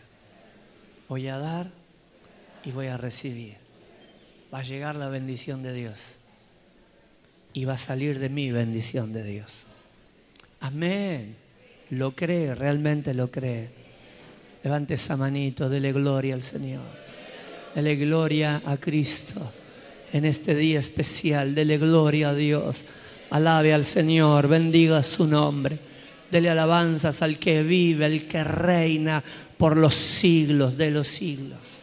[1.08, 1.81] Voy a dar
[2.64, 3.56] y voy a recibir.
[4.54, 6.18] Va a llegar la bendición de Dios
[7.54, 9.64] y va a salir de mí bendición de Dios.
[10.60, 11.36] Amén.
[11.90, 13.70] Lo cree, realmente lo cree.
[14.64, 16.84] Levante esa manito, dele gloria al Señor.
[17.74, 19.52] Dele gloria a Cristo
[20.14, 21.56] en este día especial.
[21.56, 22.84] Dele gloria a Dios.
[23.32, 25.80] Alabe al Señor, bendiga su nombre.
[26.30, 29.24] Dele alabanzas al que vive, al que reina
[29.58, 31.81] por los siglos de los siglos.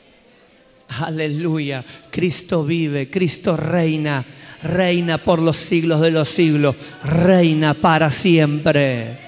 [0.88, 1.84] Aleluya.
[2.10, 4.24] Cristo vive, Cristo reina,
[4.62, 9.18] reina por los siglos de los siglos, reina para siempre.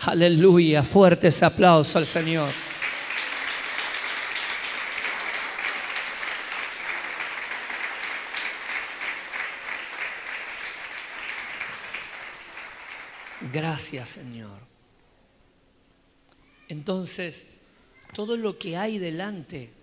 [0.00, 0.82] Aleluya.
[0.82, 2.50] Fuerte ese aplauso al Señor.
[13.52, 14.60] Gracias Señor.
[16.68, 17.44] Entonces,
[18.14, 19.81] todo lo que hay delante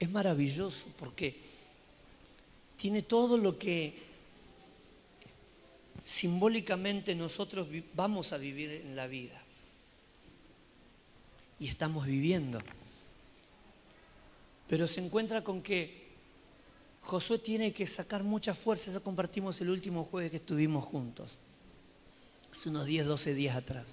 [0.00, 1.36] es maravilloso porque
[2.78, 4.10] tiene todo lo que
[6.02, 9.40] simbólicamente nosotros vamos a vivir en la vida.
[11.58, 12.60] Y estamos viviendo.
[14.66, 16.08] Pero se encuentra con que
[17.02, 18.88] Josué tiene que sacar mucha fuerza.
[18.88, 21.36] Eso compartimos el último jueves que estuvimos juntos.
[22.50, 23.86] Hace unos 10, 12 días atrás.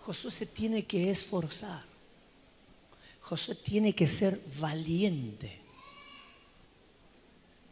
[0.00, 1.87] Josué se tiene que esforzar.
[3.28, 5.58] Josué tiene que ser valiente.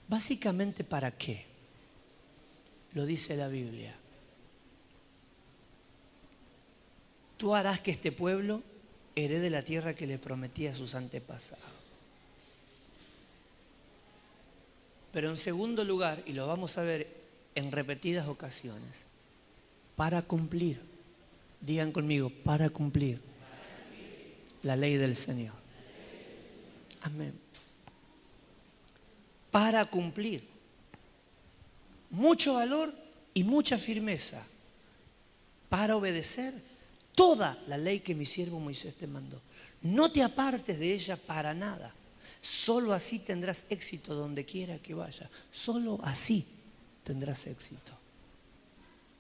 [0.07, 1.47] Básicamente, ¿para qué?
[2.93, 3.95] Lo dice la Biblia.
[7.39, 8.63] Tú harás que este pueblo
[9.15, 11.65] herede la tierra que le prometía a sus antepasados.
[15.11, 17.09] Pero en segundo lugar, y lo vamos a ver
[17.55, 19.05] en repetidas ocasiones,
[19.97, 20.83] para cumplir,
[21.63, 23.36] digan conmigo, para cumplir
[24.63, 25.55] la ley del Señor.
[27.03, 27.39] Amén.
[29.51, 30.45] Para cumplir.
[32.11, 32.95] Mucho valor
[33.35, 34.47] y mucha firmeza
[35.69, 36.55] para obedecer
[37.15, 39.41] toda la ley que mi siervo Moisés te mandó.
[39.83, 41.95] No te apartes de ella para nada.
[42.41, 45.29] Solo así tendrás éxito donde quiera que vaya.
[45.51, 46.47] Solo así
[47.03, 47.93] tendrás éxito.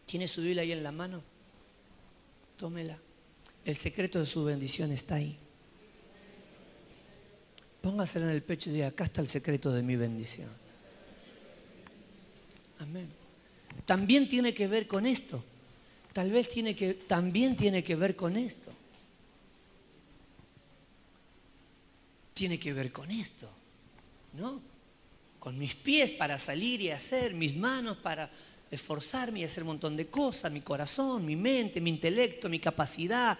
[0.07, 1.22] ¿Tiene su Biblia ahí en la mano?
[2.57, 2.99] Tómela.
[3.66, 5.37] El secreto de su bendición está ahí.
[7.83, 10.48] Póngasela en el pecho y diga, acá está el secreto de mi bendición.
[12.79, 13.09] Amén.
[13.85, 15.42] También tiene que ver con esto.
[16.12, 18.72] Tal vez tiene que, también tiene que ver con esto.
[22.35, 23.50] Tiene que ver con esto.
[24.35, 24.61] ¿No?
[25.40, 28.31] Con mis pies para salir y hacer, mis manos para
[28.70, 33.38] esforzarme y hacer un montón de cosas, mi corazón, mi mente, mi intelecto, mi capacidad,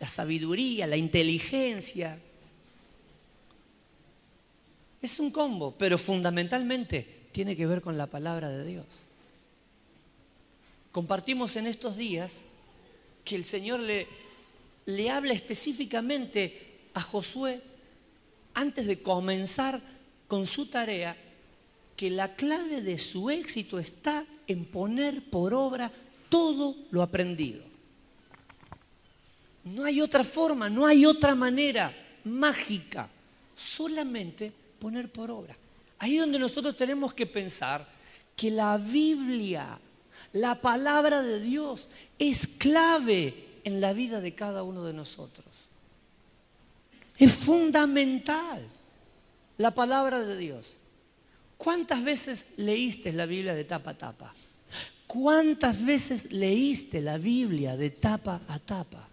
[0.00, 2.18] la sabiduría, la inteligencia.
[5.00, 8.86] Es un combo, pero fundamentalmente tiene que ver con la palabra de Dios.
[10.90, 12.38] Compartimos en estos días
[13.24, 14.06] que el Señor le,
[14.86, 17.60] le habla específicamente a Josué
[18.54, 19.80] antes de comenzar
[20.26, 21.16] con su tarea
[21.96, 25.90] que la clave de su éxito está en poner por obra
[26.28, 27.62] todo lo aprendido.
[29.64, 31.92] No hay otra forma, no hay otra manera
[32.24, 33.08] mágica,
[33.54, 35.56] solamente poner por obra.
[35.98, 37.88] Ahí es donde nosotros tenemos que pensar
[38.36, 39.78] que la Biblia,
[40.32, 45.46] la palabra de Dios, es clave en la vida de cada uno de nosotros.
[47.18, 48.66] Es fundamental
[49.56, 50.76] la palabra de Dios.
[51.56, 54.34] ¿Cuántas veces leíste la Biblia de tapa a tapa?
[55.06, 59.08] ¿Cuántas veces leíste la Biblia de tapa a tapa?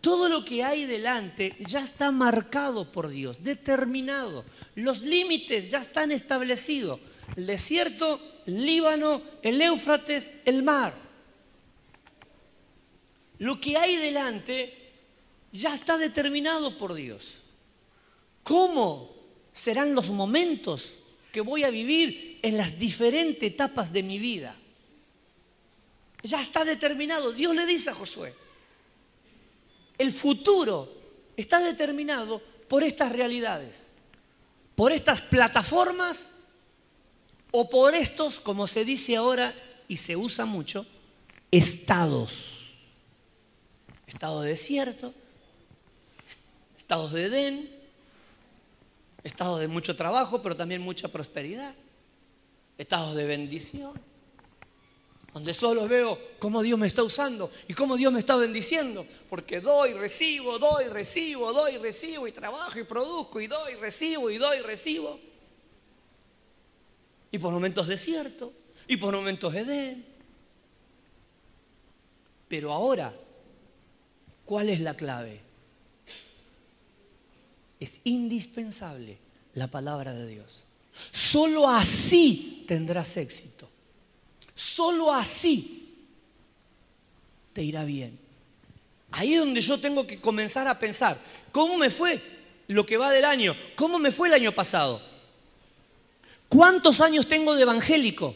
[0.00, 4.44] Todo lo que hay delante ya está marcado por Dios, determinado.
[4.74, 7.00] Los límites ya están establecidos.
[7.36, 10.94] El desierto, el Líbano, el Éufrates, el mar.
[13.38, 14.74] Lo que hay delante
[15.52, 17.42] ya está determinado por Dios.
[18.42, 19.19] ¿Cómo
[19.52, 20.92] serán los momentos
[21.32, 24.56] que voy a vivir en las diferentes etapas de mi vida.
[26.22, 27.32] Ya está determinado.
[27.32, 28.34] Dios le dice a Josué,
[29.98, 30.92] el futuro
[31.36, 33.82] está determinado por estas realidades.
[34.80, 36.24] por estas plataformas
[37.50, 39.54] o por estos, como se dice ahora
[39.88, 40.86] y se usa mucho,
[41.50, 42.66] estados.
[44.06, 45.12] Estado de desierto,
[46.78, 47.79] estados de Edén,
[49.22, 51.74] estados de mucho trabajo, pero también mucha prosperidad,
[52.78, 53.92] estados de bendición,
[55.32, 59.60] donde solo veo cómo Dios me está usando y cómo Dios me está bendiciendo, porque
[59.60, 64.60] doy, recibo, doy, recibo, doy, recibo y trabajo y produzco y doy, recibo y doy,
[64.60, 65.20] recibo.
[67.30, 68.52] Y por momentos desierto
[68.88, 70.04] y por momentos Edén.
[72.48, 73.14] Pero ahora,
[74.44, 75.49] ¿cuál es la clave?
[77.80, 79.18] Es indispensable
[79.54, 80.62] la palabra de Dios.
[81.10, 83.68] Solo así tendrás éxito.
[84.54, 86.06] Solo así
[87.54, 88.18] te irá bien.
[89.12, 91.18] Ahí es donde yo tengo que comenzar a pensar,
[91.50, 92.22] ¿cómo me fue
[92.68, 93.56] lo que va del año?
[93.74, 95.02] ¿Cómo me fue el año pasado?
[96.48, 98.34] ¿Cuántos años tengo de evangélico?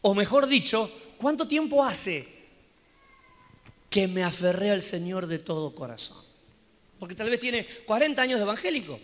[0.00, 2.26] O mejor dicho, ¿cuánto tiempo hace
[3.90, 6.27] que me aferré al Señor de todo corazón?
[6.98, 8.98] Porque tal vez tiene 40 años de evangélico,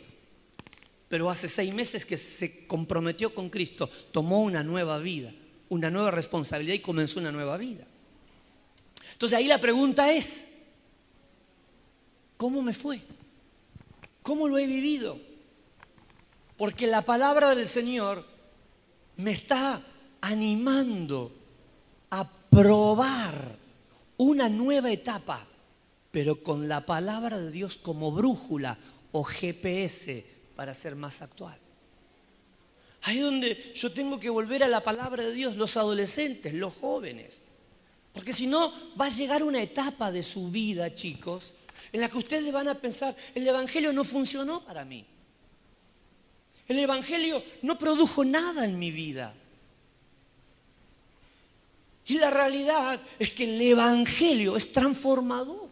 [1.08, 5.32] pero hace seis meses que se comprometió con Cristo, tomó una nueva vida,
[5.68, 7.86] una nueva responsabilidad y comenzó una nueva vida.
[9.12, 10.44] Entonces ahí la pregunta es,
[12.36, 13.00] ¿cómo me fue?
[14.22, 15.20] ¿Cómo lo he vivido?
[16.56, 18.26] Porque la palabra del Señor
[19.16, 19.82] me está
[20.20, 21.32] animando
[22.10, 23.58] a probar
[24.16, 25.46] una nueva etapa,
[26.14, 28.78] pero con la palabra de Dios como brújula
[29.10, 31.58] o GPS para ser más actual.
[33.02, 37.42] Ahí donde yo tengo que volver a la palabra de Dios, los adolescentes, los jóvenes.
[38.12, 41.52] Porque si no, va a llegar una etapa de su vida, chicos,
[41.92, 45.04] en la que ustedes van a pensar, el Evangelio no funcionó para mí.
[46.68, 49.34] El Evangelio no produjo nada en mi vida.
[52.06, 55.63] Y la realidad es que el Evangelio es transformador.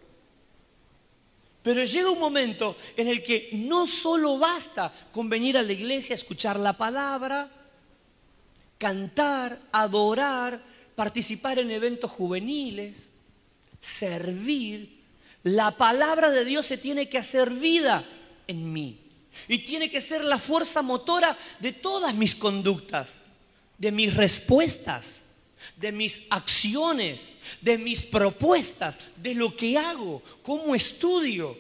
[1.63, 6.15] Pero llega un momento en el que no solo basta con venir a la iglesia
[6.15, 7.49] escuchar la palabra,
[8.79, 10.61] cantar, adorar,
[10.97, 13.09] participar en eventos juveniles,
[13.81, 15.01] servir.
[15.45, 18.05] La palabra de Dios se tiene que hacer vida
[18.47, 18.99] en mí.
[19.49, 23.11] Y tiene que ser la fuerza motora de todas mis conductas,
[23.79, 25.22] de mis respuestas,
[25.77, 31.57] de mis acciones, de mis propuestas, de lo que hago, cómo estudio,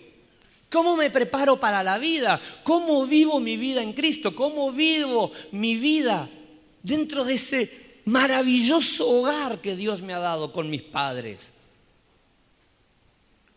[0.70, 5.76] cómo me preparo para la vida, cómo vivo mi vida en Cristo, cómo vivo mi
[5.76, 6.28] vida
[6.82, 11.52] dentro de ese maravilloso hogar que Dios me ha dado con mis padres.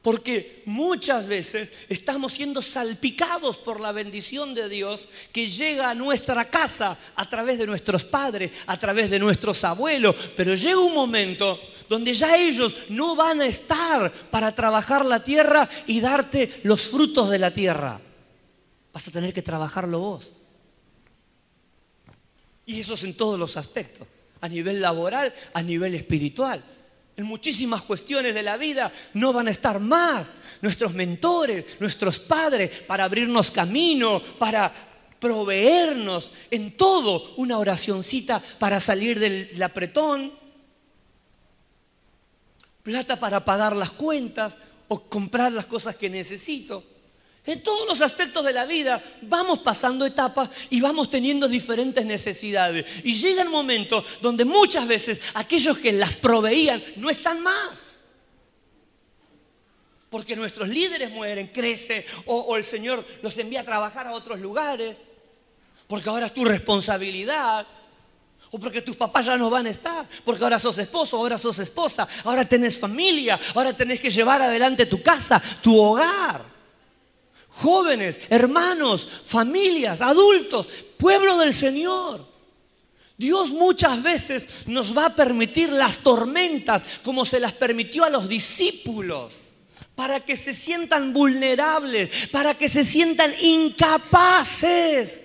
[0.05, 6.47] Porque muchas veces estamos siendo salpicados por la bendición de Dios que llega a nuestra
[6.47, 10.15] casa a través de nuestros padres, a través de nuestros abuelos.
[10.37, 15.67] Pero llega un momento donde ya ellos no van a estar para trabajar la tierra
[15.87, 17.99] y darte los frutos de la tierra.
[18.93, 20.33] Vas a tener que trabajarlo vos.
[22.67, 24.07] Y eso es en todos los aspectos,
[24.39, 26.63] a nivel laboral, a nivel espiritual
[27.17, 30.27] en muchísimas cuestiones de la vida no van a estar más
[30.61, 34.71] nuestros mentores, nuestros padres, para abrirnos camino, para
[35.19, 40.33] proveernos en todo una oracioncita para salir del apretón,
[42.83, 44.57] plata para pagar las cuentas
[44.87, 46.94] o comprar las cosas que necesito.
[47.47, 52.85] En todos los aspectos de la vida vamos pasando etapas y vamos teniendo diferentes necesidades.
[53.03, 57.97] Y llega el momento donde muchas veces aquellos que las proveían no están más.
[60.09, 64.39] Porque nuestros líderes mueren, crecen o, o el Señor los envía a trabajar a otros
[64.39, 64.97] lugares.
[65.87, 67.67] Porque ahora es tu responsabilidad.
[68.49, 71.59] O porque tus papás ya no van a estar, porque ahora sos esposo, ahora sos
[71.59, 76.54] esposa, ahora tenés familia, ahora tenés que llevar adelante tu casa, tu hogar
[77.55, 82.25] jóvenes, hermanos, familias, adultos, pueblo del Señor.
[83.17, 88.27] Dios muchas veces nos va a permitir las tormentas como se las permitió a los
[88.27, 89.33] discípulos,
[89.95, 95.21] para que se sientan vulnerables, para que se sientan incapaces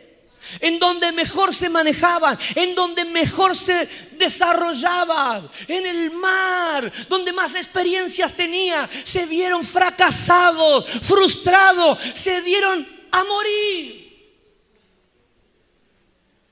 [0.60, 7.54] en donde mejor se manejaban, en donde mejor se desarrollaban, en el mar, donde más
[7.54, 14.00] experiencias tenía, se vieron fracasados, frustrados, se dieron a morir.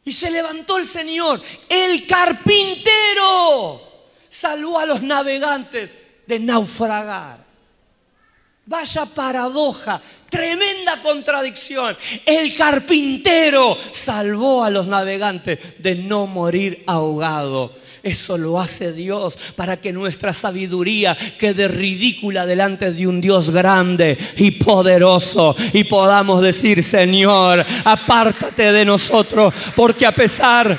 [0.05, 3.82] Y se levantó el Señor, el carpintero,
[4.30, 7.47] salvó a los navegantes de naufragar.
[8.64, 11.97] Vaya paradoja, tremenda contradicción.
[12.24, 17.76] El carpintero salvó a los navegantes de no morir ahogado.
[18.03, 24.16] Eso lo hace Dios para que nuestra sabiduría quede ridícula delante de un Dios grande
[24.37, 30.79] y poderoso y podamos decir, Señor, apártate de nosotros, porque a pesar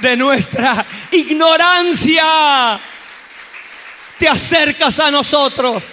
[0.00, 2.78] de nuestra ignorancia,
[4.18, 5.92] te acercas a nosotros.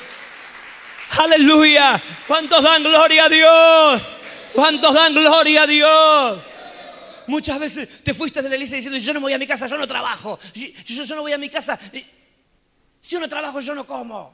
[1.20, 2.01] Aleluya.
[2.28, 4.01] ¿Cuántos dan gloria a Dios?
[4.53, 6.39] ¿Cuántos dan gloria a Dios?
[7.28, 9.78] Muchas veces te fuiste de la iglesia diciendo, yo no voy a mi casa, yo
[9.78, 10.39] no trabajo.
[10.53, 11.80] Yo, no voy a mi casa.
[13.01, 14.34] Si yo no trabajo, yo no como.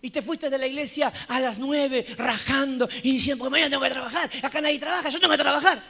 [0.00, 3.82] Y te fuiste de la iglesia a las nueve rajando y diciendo, pues mañana tengo
[3.82, 4.30] que trabajar.
[4.42, 5.82] Acá nadie trabaja, yo tengo que trabajar.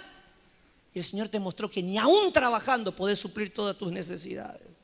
[0.95, 4.79] Y el Señor te mostró que ni aún trabajando podés suplir todas tus necesidades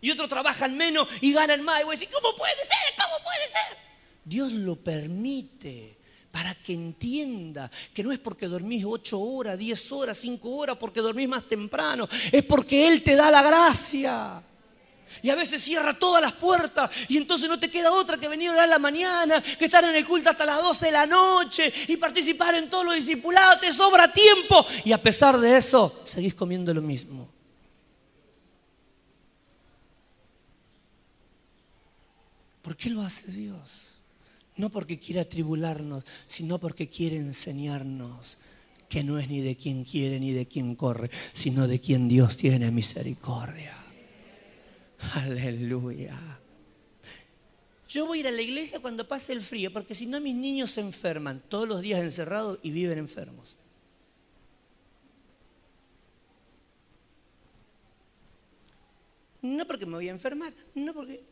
[0.00, 1.80] y otros trabajan menos y ganan más.
[1.80, 2.94] Y voy a decir, ¿cómo puede ser?
[2.96, 3.85] ¿Cómo puede ser?
[4.26, 5.96] Dios lo permite
[6.32, 11.00] para que entienda que no es porque dormís ocho horas, diez horas, cinco horas, porque
[11.00, 14.42] dormís más temprano, es porque Él te da la gracia.
[15.22, 18.50] Y a veces cierra todas las puertas y entonces no te queda otra que venir
[18.50, 21.72] a orar la mañana, que estar en el culto hasta las 12 de la noche
[21.86, 24.66] y participar en todos los discipulados, te sobra tiempo.
[24.84, 27.30] Y a pesar de eso, seguís comiendo lo mismo.
[32.60, 33.85] ¿Por qué lo hace Dios?
[34.56, 38.38] No porque quiere atribularnos, sino porque quiere enseñarnos
[38.88, 42.36] que no es ni de quien quiere ni de quien corre, sino de quien Dios
[42.36, 43.76] tiene misericordia.
[45.14, 46.40] Aleluya.
[47.88, 50.34] Yo voy a ir a la iglesia cuando pase el frío, porque si no mis
[50.34, 53.56] niños se enferman todos los días encerrados y viven enfermos.
[59.42, 61.22] No porque me voy a enfermar, no porque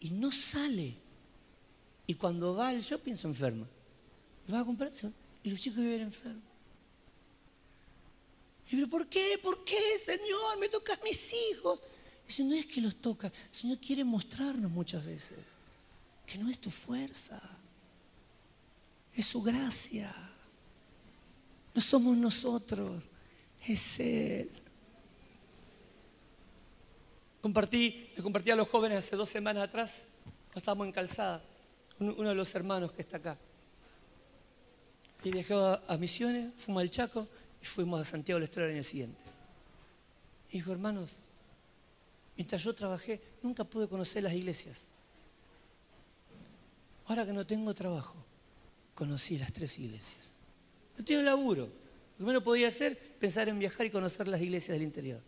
[0.00, 1.07] y no sale.
[2.08, 3.68] Y cuando va al shopping se enferma.
[4.48, 4.90] Y va a comprar
[5.44, 6.42] y los chicos viven enfermos.
[8.70, 9.38] Y pero ¿por qué?
[9.42, 10.58] ¿Por qué, Señor?
[10.58, 11.80] Me toca a mis hijos.
[12.24, 15.38] Y dice, no es que los toca, el Señor quiere mostrarnos muchas veces
[16.26, 17.40] que no es tu fuerza,
[19.14, 20.14] es su gracia.
[21.74, 23.02] No somos nosotros,
[23.66, 24.50] es Él.
[27.40, 30.02] Compartí, le compartí a los jóvenes hace dos semanas atrás,
[30.54, 31.42] estábamos en Calzada,
[32.00, 33.38] uno de los hermanos que está acá.
[35.24, 37.28] Y dejó a, Misiones, fuimos al Chaco
[37.60, 39.20] y fuimos a Santiago del Estero el año siguiente.
[40.50, 41.16] Y dijo, hermanos,
[42.36, 44.86] mientras yo trabajé, nunca pude conocer las iglesias.
[47.06, 48.14] Ahora que no tengo trabajo,
[48.94, 50.32] conocí las tres iglesias.
[50.96, 51.68] No tengo laburo.
[52.18, 55.20] Lo que menos podía hacer, pensar en viajar y conocer las iglesias del interior.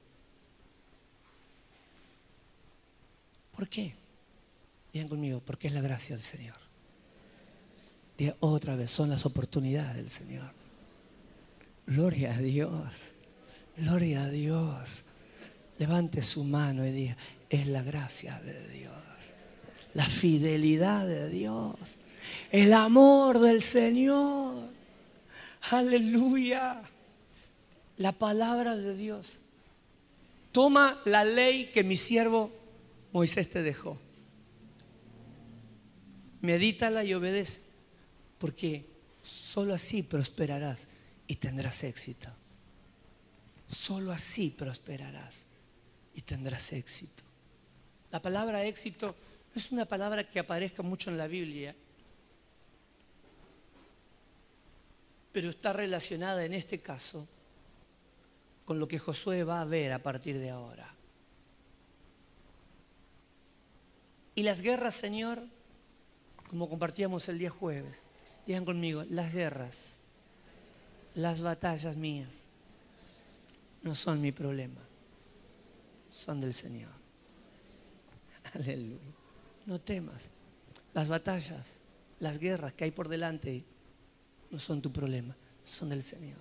[3.54, 3.94] ¿Por qué?
[4.92, 6.56] Digan conmigo, porque es la gracia del Señor.
[8.18, 10.52] Digan otra vez, son las oportunidades del Señor.
[11.86, 12.94] Gloria a Dios.
[13.76, 15.02] Gloria a Dios.
[15.78, 17.16] Levante su mano y diga,
[17.48, 18.94] es la gracia de Dios.
[19.94, 21.76] La fidelidad de Dios.
[22.50, 24.70] El amor del Señor.
[25.70, 26.82] Aleluya.
[27.96, 29.40] La palabra de Dios.
[30.52, 32.50] Toma la ley que mi siervo
[33.12, 33.98] Moisés te dejó.
[36.40, 37.60] Medítala y obedece,
[38.38, 38.86] porque
[39.22, 40.86] solo así prosperarás
[41.26, 42.28] y tendrás éxito.
[43.68, 45.44] Solo así prosperarás
[46.14, 47.22] y tendrás éxito.
[48.10, 49.14] La palabra éxito
[49.54, 51.74] no es una palabra que aparezca mucho en la Biblia,
[55.32, 57.28] pero está relacionada en este caso
[58.64, 60.94] con lo que Josué va a ver a partir de ahora.
[64.34, 65.42] Y las guerras, Señor,
[66.50, 68.02] como compartíamos el día jueves,
[68.44, 69.92] digan conmigo, las guerras,
[71.14, 72.44] las batallas mías,
[73.82, 74.80] no son mi problema,
[76.10, 76.90] son del Señor.
[78.54, 78.98] Aleluya.
[79.64, 80.28] No temas.
[80.92, 81.64] Las batallas,
[82.18, 83.64] las guerras que hay por delante
[84.50, 86.40] no son tu problema, son del Señor.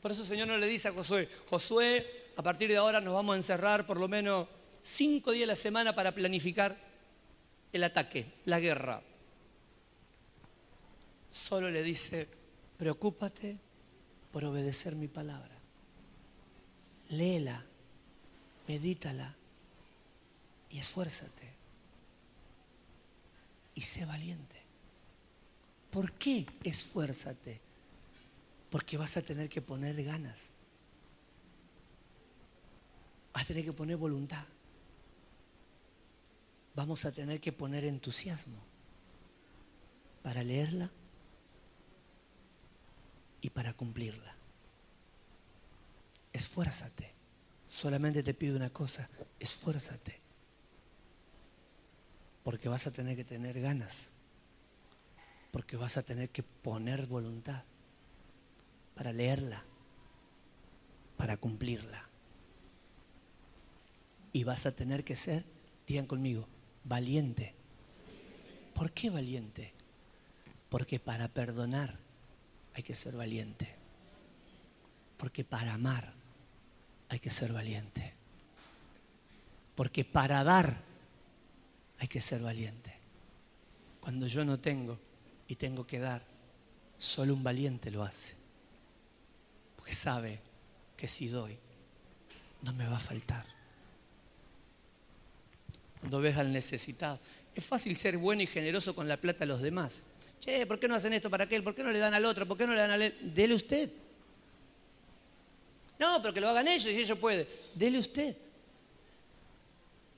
[0.00, 3.12] Por eso el Señor no le dice a Josué, Josué, a partir de ahora nos
[3.12, 4.48] vamos a encerrar por lo menos
[4.82, 6.83] cinco días a la semana para planificar
[7.74, 9.02] el ataque, la guerra.
[11.30, 12.28] Solo le dice,
[12.78, 13.58] preocúpate
[14.30, 15.56] por obedecer mi palabra.
[17.08, 17.64] Léela,
[18.68, 19.34] medítala
[20.70, 21.52] y esfuérzate.
[23.74, 24.62] Y sé valiente.
[25.90, 27.60] ¿Por qué esfuérzate?
[28.70, 30.38] Porque vas a tener que poner ganas.
[33.32, 34.44] Vas a tener que poner voluntad.
[36.74, 38.58] Vamos a tener que poner entusiasmo
[40.22, 40.90] para leerla
[43.40, 44.34] y para cumplirla.
[46.32, 47.12] Esfuérzate.
[47.68, 49.08] Solamente te pido una cosa,
[49.38, 50.20] esfuérzate.
[52.42, 53.94] Porque vas a tener que tener ganas.
[55.50, 57.64] Porque vas a tener que poner voluntad
[58.94, 59.64] para leerla,
[61.16, 62.08] para cumplirla.
[64.32, 65.44] Y vas a tener que ser,
[65.86, 66.48] digan conmigo,
[66.84, 67.54] valiente.
[68.74, 69.72] ¿Por qué valiente?
[70.68, 71.98] Porque para perdonar
[72.74, 73.74] hay que ser valiente.
[75.16, 76.12] Porque para amar
[77.08, 78.14] hay que ser valiente.
[79.74, 80.82] Porque para dar
[81.98, 82.94] hay que ser valiente.
[84.00, 84.98] Cuando yo no tengo
[85.48, 86.22] y tengo que dar,
[86.98, 88.34] solo un valiente lo hace.
[89.76, 90.40] Porque sabe
[90.96, 91.56] que si doy,
[92.62, 93.53] no me va a faltar.
[96.04, 97.18] Cuando ves al necesitado,
[97.54, 100.02] es fácil ser bueno y generoso con la plata de los demás.
[100.38, 101.62] Che, ¿por qué no hacen esto para aquel?
[101.62, 102.44] ¿Por qué no le dan al otro?
[102.44, 103.16] ¿Por qué no le dan a él?
[103.34, 103.88] Dele usted.
[105.98, 107.48] No, pero que lo hagan ellos y ellos pueden.
[107.74, 108.36] Dele usted.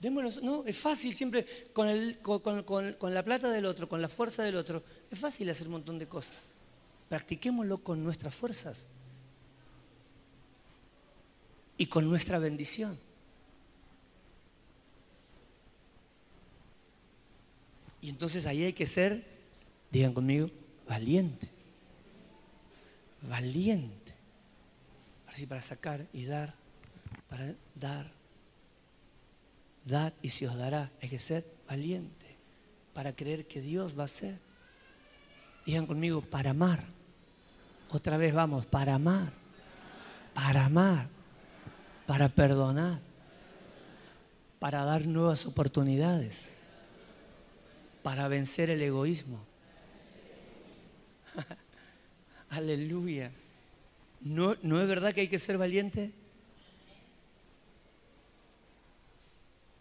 [0.00, 0.42] Démoslo.
[0.42, 4.56] No, es fácil siempre con, el, con, la plata del otro, con la fuerza del
[4.56, 4.82] otro.
[5.08, 6.34] Es fácil hacer un montón de cosas.
[7.08, 8.86] Practiquémoslo con nuestras fuerzas
[11.78, 13.05] y con nuestra bendición.
[18.06, 19.36] Y entonces ahí hay que ser
[19.90, 20.48] Digan conmigo,
[20.88, 21.48] valiente.
[23.22, 24.12] Valiente.
[25.26, 26.54] Así para sacar y dar,
[27.28, 28.10] para dar.
[29.84, 30.90] Dad y se os dará.
[31.00, 32.36] Hay que ser valiente
[32.92, 34.38] para creer que Dios va a ser.
[35.64, 36.84] Digan conmigo, para amar.
[37.90, 39.32] Otra vez vamos, para amar.
[40.34, 41.08] Para amar.
[42.06, 43.00] Para perdonar.
[44.58, 46.55] Para dar nuevas oportunidades.
[48.06, 49.44] Para vencer el egoísmo
[52.50, 53.32] Aleluya.
[54.20, 56.12] ¿No, ¿No es verdad que hay que ser valiente?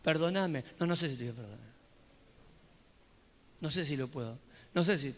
[0.04, 0.64] Perdóname.
[0.80, 1.70] No, no sé si te voy a perdonar.
[3.62, 4.40] No sé si lo puedo.
[4.74, 5.14] No sé si.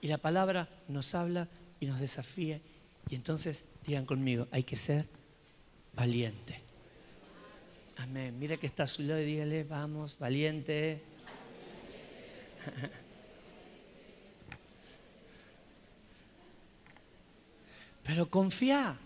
[0.00, 1.46] Y la palabra nos habla
[1.78, 2.60] y nos desafía.
[3.08, 5.06] Y entonces digan conmigo, hay que ser
[5.94, 6.63] valiente.
[7.96, 8.38] Amén.
[8.38, 11.00] Mira que está a su lado y dígale, vamos, valiente.
[18.04, 18.98] Pero confía.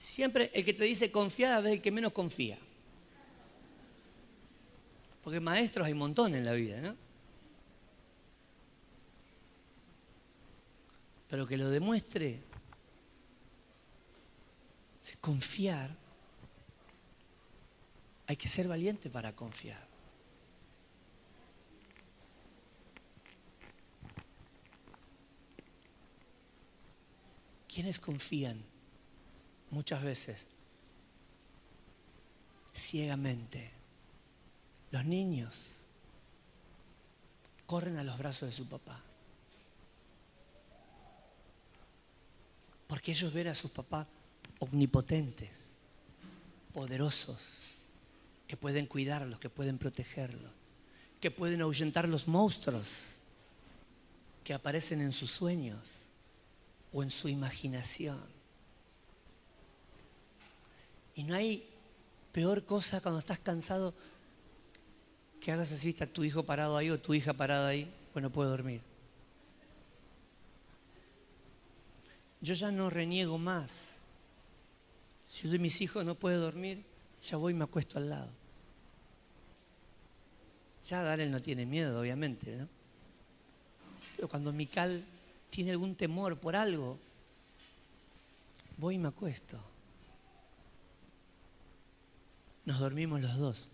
[0.00, 2.58] Siempre el que te dice confía es el que menos confía.
[5.22, 6.96] Porque maestros hay un montón en la vida, ¿no?
[11.28, 12.40] Pero que lo demuestre,
[15.16, 15.96] confiar,
[18.26, 19.86] hay que ser valiente para confiar.
[27.66, 28.62] ¿Quiénes confían
[29.70, 30.46] muchas veces
[32.74, 33.70] ciegamente?
[34.90, 35.76] Los niños
[37.66, 39.02] corren a los brazos de su papá.
[42.86, 44.08] Porque ellos ven a sus papás
[44.58, 45.50] omnipotentes,
[46.72, 47.38] poderosos,
[48.46, 50.50] que pueden cuidarlos, que pueden protegerlos,
[51.20, 52.88] que pueden ahuyentar los monstruos
[54.42, 55.98] que aparecen en sus sueños
[56.92, 58.18] o en su imaginación.
[61.14, 61.68] Y no hay
[62.32, 63.92] peor cosa cuando estás cansado
[65.40, 68.30] que hagas así, está tu hijo parado ahí o tu hija parada ahí, pues no
[68.30, 68.80] puedo dormir.
[72.40, 73.97] Yo ya no reniego más.
[75.30, 76.84] Si uno de mis hijos no puede dormir,
[77.22, 78.30] ya voy y me acuesto al lado.
[80.84, 82.68] Ya Darel no tiene miedo, obviamente, ¿no?
[84.16, 85.04] Pero cuando Mical
[85.50, 86.98] tiene algún temor por algo,
[88.78, 89.60] voy y me acuesto.
[92.64, 93.68] Nos dormimos los dos.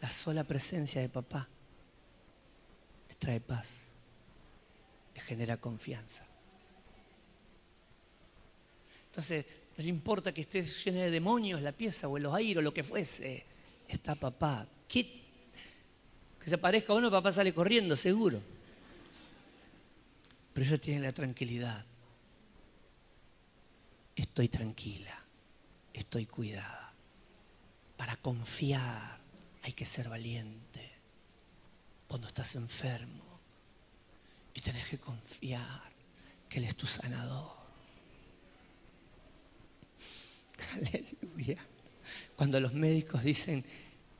[0.00, 1.48] La sola presencia de papá
[3.08, 3.68] le trae paz,
[5.14, 6.27] le genera confianza.
[9.18, 9.46] Entonces,
[9.76, 12.62] no le importa que esté llena de demonios la pieza o en los aires o
[12.62, 13.44] lo que fuese,
[13.88, 14.64] está papá.
[14.86, 15.24] Que
[16.46, 18.40] se parezca a uno, papá sale corriendo, seguro.
[20.54, 21.84] Pero ella tiene la tranquilidad.
[24.14, 25.20] Estoy tranquila,
[25.92, 26.92] estoy cuidada.
[27.96, 29.18] Para confiar
[29.64, 30.92] hay que ser valiente.
[32.06, 33.40] Cuando estás enfermo
[34.54, 35.90] y tenés que confiar
[36.48, 37.57] que Él es tu sanador.
[40.74, 41.58] Aleluya.
[42.36, 43.64] Cuando los médicos dicen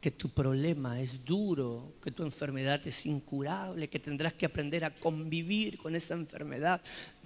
[0.01, 4.95] que tu problema es duro, que tu enfermedad es incurable, que tendrás que aprender a
[4.95, 6.81] convivir con esa enfermedad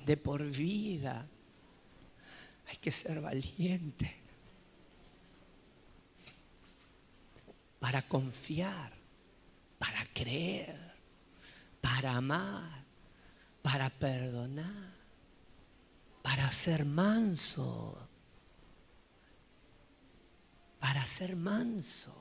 [0.05, 1.27] de por vida.
[2.69, 4.17] Hay que ser valiente
[7.79, 8.93] para confiar,
[9.79, 10.79] para creer,
[11.81, 12.85] para amar,
[13.61, 14.95] para perdonar,
[16.23, 18.09] para ser manso,
[20.83, 22.12] para ser manso.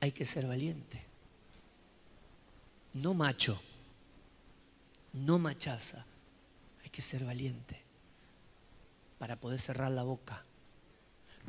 [0.00, 1.04] Hay que ser valiente,
[2.94, 3.60] no macho,
[5.12, 6.06] no machaza,
[6.82, 7.82] hay que ser valiente
[9.18, 10.44] para poder cerrar la boca,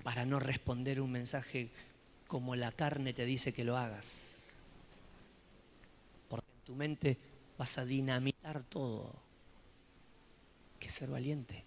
[0.03, 1.69] para no responder un mensaje
[2.27, 4.43] como la carne te dice que lo hagas.
[6.27, 7.17] Porque en tu mente
[7.57, 9.05] vas a dinamitar todo.
[10.73, 11.63] Hay que ser valiente.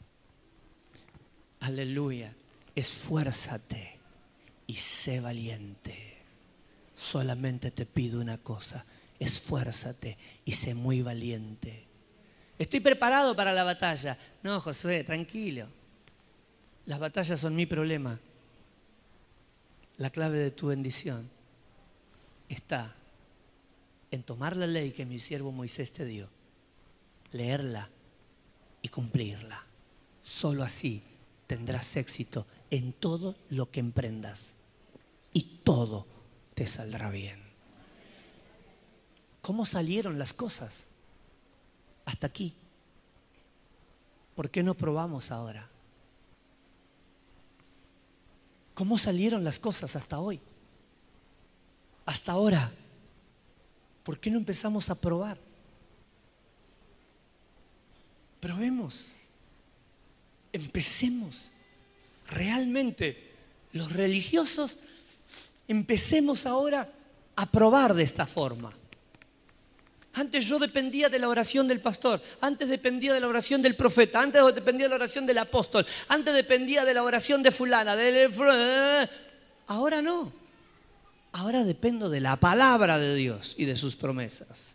[1.61, 2.34] Aleluya.
[2.74, 3.98] Esfuérzate
[4.66, 6.18] y sé valiente.
[6.94, 8.84] Solamente te pido una cosa.
[9.18, 11.86] Esfuérzate y sé muy valiente.
[12.58, 14.18] Estoy preparado para la batalla.
[14.42, 15.66] No, Josué, tranquilo.
[16.86, 18.18] Las batallas son mi problema.
[19.96, 21.30] La clave de tu bendición
[22.48, 22.94] está
[24.10, 26.28] en tomar la ley que mi siervo Moisés te dio,
[27.32, 27.88] leerla
[28.82, 29.64] y cumplirla.
[30.22, 31.02] Solo así
[31.46, 34.50] tendrás éxito en todo lo que emprendas
[35.32, 36.06] y todo
[36.54, 37.40] te saldrá bien.
[39.42, 40.84] ¿Cómo salieron las cosas?
[42.04, 42.54] Hasta aquí.
[44.34, 45.68] ¿Por qué no probamos ahora?
[48.74, 50.40] ¿Cómo salieron las cosas hasta hoy?
[52.06, 52.72] Hasta ahora.
[54.04, 55.38] ¿Por qué no empezamos a probar?
[58.40, 59.16] Probemos.
[60.52, 61.50] Empecemos.
[62.31, 63.33] Realmente,
[63.72, 64.78] los religiosos,
[65.66, 66.89] empecemos ahora
[67.37, 68.72] a probar de esta forma.
[70.12, 74.20] Antes yo dependía de la oración del pastor, antes dependía de la oración del profeta,
[74.20, 79.09] antes dependía de la oración del apóstol, antes dependía de la oración de fulana,
[79.66, 80.33] ahora no.
[81.33, 84.74] Ahora dependo de la palabra de Dios y de sus promesas.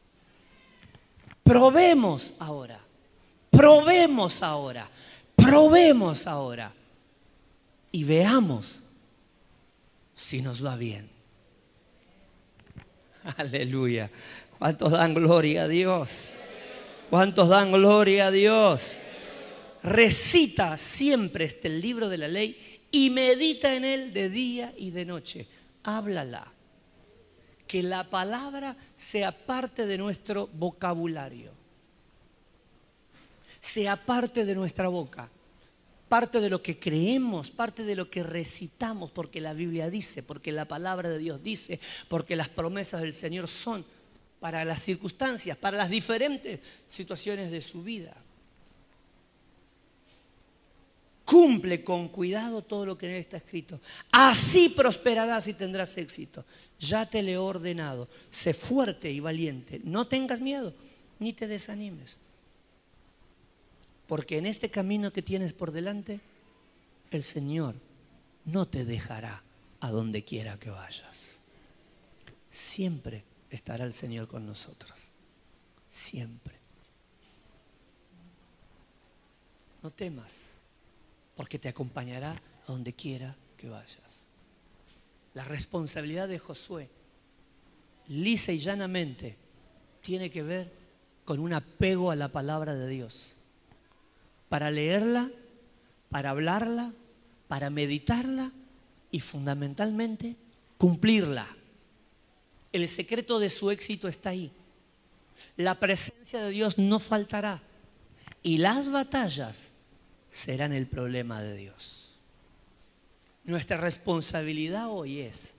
[1.43, 2.79] Probemos ahora,
[3.51, 4.89] probemos ahora,
[5.35, 6.71] probemos ahora
[7.95, 8.81] y veamos
[10.17, 11.09] si nos va bien.
[13.37, 14.11] Aleluya.
[14.59, 16.35] ¿Cuántos dan gloria a Dios?
[17.09, 18.99] ¿Cuántos dan gloria a Dios?
[19.81, 25.05] Recita siempre este libro de la ley y medita en él de día y de
[25.05, 25.47] noche.
[25.83, 26.51] Háblala.
[27.65, 31.53] Que la palabra sea parte de nuestro vocabulario.
[33.61, 35.29] Sea parte de nuestra boca.
[36.09, 40.51] Parte de lo que creemos, parte de lo que recitamos, porque la Biblia dice, porque
[40.51, 43.85] la palabra de Dios dice, porque las promesas del Señor son
[44.39, 48.15] para las circunstancias, para las diferentes situaciones de su vida.
[51.25, 53.81] Cumple con cuidado todo lo que en él está escrito.
[54.11, 56.45] Así prosperarás y tendrás éxito.
[56.79, 58.07] Ya te le he ordenado.
[58.29, 59.81] Sé fuerte y valiente.
[59.83, 60.75] No tengas miedo
[61.19, 62.17] ni te desanimes.
[64.07, 66.19] Porque en este camino que tienes por delante,
[67.11, 67.75] el Señor
[68.45, 69.43] no te dejará
[69.79, 71.39] a donde quiera que vayas.
[72.51, 74.97] Siempre estará el Señor con nosotros.
[75.89, 76.55] Siempre.
[79.81, 80.41] No temas,
[81.35, 83.99] porque te acompañará a donde quiera que vayas.
[85.33, 86.89] La responsabilidad de Josué,
[88.07, 89.37] lisa y llanamente,
[90.01, 90.71] tiene que ver
[91.23, 93.34] con un apego a la palabra de Dios.
[94.49, 95.29] Para leerla,
[96.09, 96.93] para hablarla,
[97.47, 98.51] para meditarla
[99.11, 100.35] y fundamentalmente
[100.77, 101.47] cumplirla.
[102.71, 104.51] El secreto de su éxito está ahí.
[105.57, 107.61] La presencia de Dios no faltará.
[108.43, 109.71] Y las batallas
[110.31, 112.11] serán el problema de Dios.
[113.45, 115.53] Nuestra responsabilidad hoy es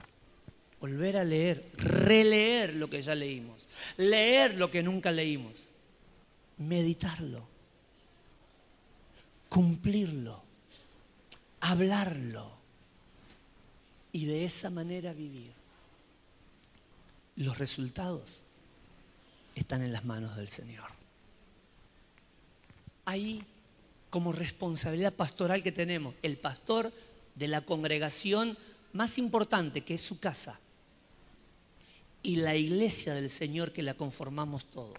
[0.81, 3.67] volver a leer, releer lo que ya leímos,
[3.97, 5.55] leer lo que nunca leímos,
[6.59, 7.49] meditarlo,
[9.49, 10.43] cumplirlo,
[11.61, 12.53] hablarlo
[14.13, 15.53] y de esa manera vivir
[17.37, 18.43] los resultados
[19.55, 20.91] están en las manos del Señor.
[23.05, 23.45] Ahí,
[24.11, 26.93] como responsabilidad pastoral que tenemos, el pastor
[27.35, 28.59] de la congregación
[28.93, 30.59] más importante, que es su casa,
[32.23, 34.95] y la iglesia del Señor que la conformamos todo,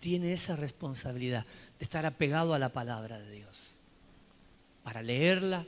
[0.00, 1.44] tiene esa responsabilidad
[1.84, 3.70] estar apegado a la palabra de Dios.
[4.82, 5.64] para leerla,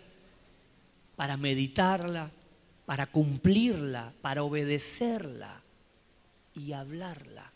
[1.17, 2.31] para meditarla,
[2.85, 5.63] para cumplirla, para obedecerla
[6.55, 7.51] y hablarla.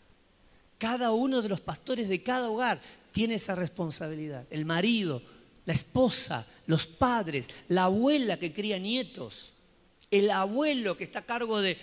[0.79, 2.81] Cada uno de los pastores de cada hogar
[3.11, 4.47] tiene esa responsabilidad.
[4.49, 5.21] El marido,
[5.65, 9.53] la esposa, los padres, la abuela que cría nietos,
[10.09, 11.77] el abuelo que está a cargo de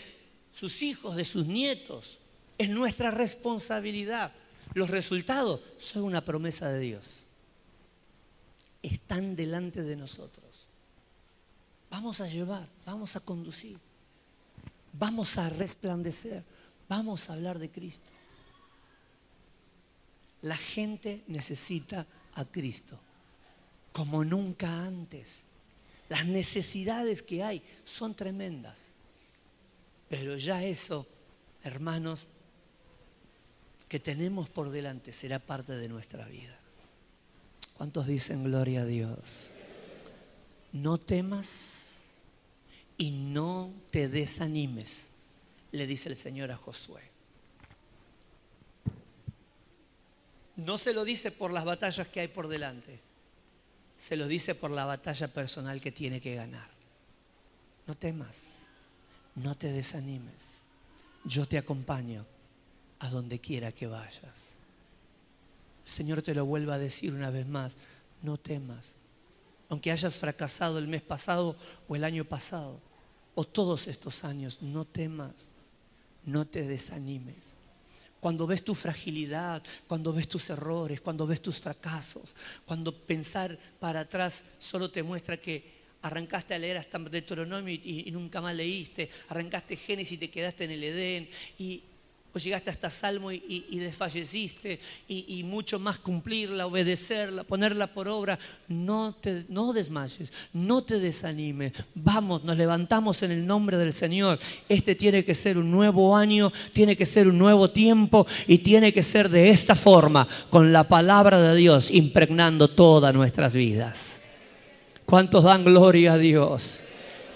[0.53, 2.19] sus hijos, de sus nietos.
[2.59, 4.33] Es nuestra responsabilidad.
[4.75, 7.23] Los resultados son una promesa de Dios.
[8.83, 10.67] Están delante de nosotros.
[11.91, 13.79] Vamos a llevar, vamos a conducir,
[14.93, 16.45] vamos a resplandecer,
[16.89, 18.11] vamos a hablar de Cristo.
[20.43, 22.99] La gente necesita a Cristo
[23.93, 25.43] como nunca antes.
[26.09, 28.79] Las necesidades que hay son tremendas.
[30.09, 31.05] Pero ya eso,
[31.65, 32.29] hermanos,
[33.89, 36.57] que tenemos por delante será parte de nuestra vida.
[37.75, 39.51] ¿Cuántos dicen gloria a Dios?
[40.73, 41.87] No temas
[42.99, 45.05] y no te desanimes,
[45.73, 47.03] le dice el Señor a Josué.
[50.57, 53.01] No se lo dice por las batallas que hay por delante,
[53.97, 56.69] se lo dice por la batalla personal que tiene que ganar.
[57.87, 58.57] No temas,
[59.37, 60.35] no te desanimes,
[61.25, 62.27] yo te acompaño
[63.01, 64.55] a donde quiera que vayas.
[65.87, 67.75] El Señor te lo vuelva a decir una vez más,
[68.23, 68.93] no temas.
[69.69, 71.57] Aunque hayas fracasado el mes pasado
[71.89, 72.81] o el año pasado,
[73.35, 75.33] o todos estos años, no temas,
[76.25, 77.37] no te desanimes.
[78.21, 82.35] Cuando ves tu fragilidad, cuando ves tus errores, cuando ves tus fracasos,
[82.67, 88.11] cuando pensar para atrás solo te muestra que arrancaste a leer hasta Deuteronomio y, y
[88.11, 91.83] nunca más leíste, arrancaste Génesis y te quedaste en el Edén y
[92.33, 98.39] pues llegaste hasta Salmo y, desfalleciste y, mucho más cumplirla, obedecerla, ponerla por obra.
[98.69, 101.73] No te no desmayes, no te desanimes.
[101.95, 104.39] Vamos, nos levantamos en el nombre del Señor.
[104.69, 108.93] Este tiene que ser un nuevo año, tiene que ser un nuevo tiempo y tiene
[108.93, 114.21] que ser de esta forma, con la palabra de Dios impregnando todas nuestras vidas.
[115.07, 116.81] ¿Cuántos dan gloria a Dios?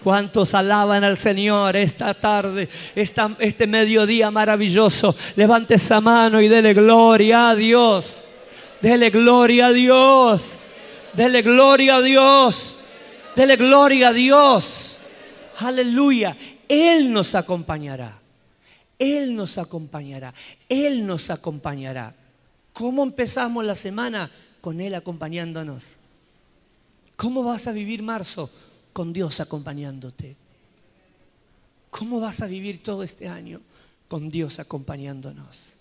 [0.03, 5.15] ¿Cuántos alaban al Señor esta tarde, este mediodía maravilloso?
[5.37, 8.21] Levante esa mano y dele gloria a Dios.
[8.81, 10.59] Dele gloria a Dios.
[11.13, 12.79] Dele gloria a Dios.
[13.37, 14.99] Dele gloria a Dios.
[15.59, 16.37] Aleluya.
[16.69, 18.19] Él nos acompañará.
[18.99, 20.35] Él nos acompañará.
[20.69, 22.13] Él nos acompañará.
[22.73, 24.31] ¿Cómo empezamos la semana?
[24.61, 25.97] Con Él acompañándonos.
[27.15, 28.51] ¿Cómo vas a vivir marzo?
[28.93, 30.37] Con Dios acompañándote.
[31.91, 33.61] ¿Cómo vas a vivir todo este año?
[34.09, 35.73] Con Dios acompañándonos.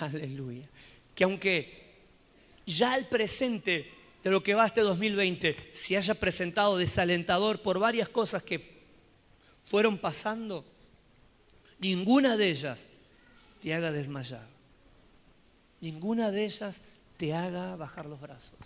[0.00, 0.68] Aleluya.
[1.14, 1.86] Que aunque
[2.66, 3.90] ya el presente
[4.22, 8.76] de lo que va este 2020 se haya presentado desalentador por varias cosas que
[9.64, 10.64] fueron pasando,
[11.78, 12.84] ninguna de ellas
[13.62, 14.46] te haga desmayar.
[15.80, 16.80] Ninguna de ellas
[17.16, 18.58] te haga bajar los brazos.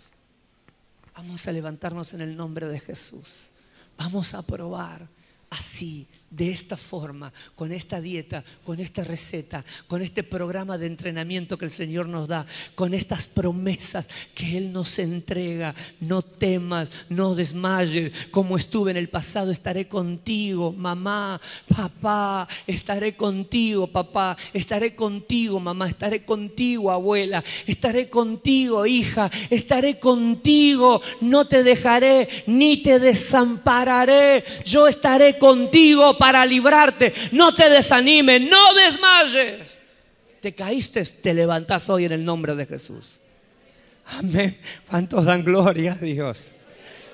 [1.15, 3.49] Vamos a levantarnos en el nombre de Jesús.
[3.97, 5.07] Vamos a probar
[5.49, 11.57] así, de esta forma, con esta dieta, con esta receta, con este programa de entrenamiento
[11.57, 15.75] que el Señor nos da, con estas promesas que Él nos entrega.
[15.99, 23.87] No temas, no desmayes, como estuve en el pasado, estaré contigo, mamá, papá, estaré contigo,
[23.87, 32.45] papá, estaré contigo, mamá, estaré contigo, abuela, estaré contigo, hija, estaré contigo, no te dejaré
[32.47, 37.11] ni te desampararé, yo estaré contigo para librarte.
[37.31, 39.75] No te desanimes, no desmayes.
[40.39, 43.19] Te caíste, te levantas hoy en el nombre de Jesús.
[44.05, 44.55] Amén.
[44.87, 46.51] ¿Cuántos dan gloria a Dios?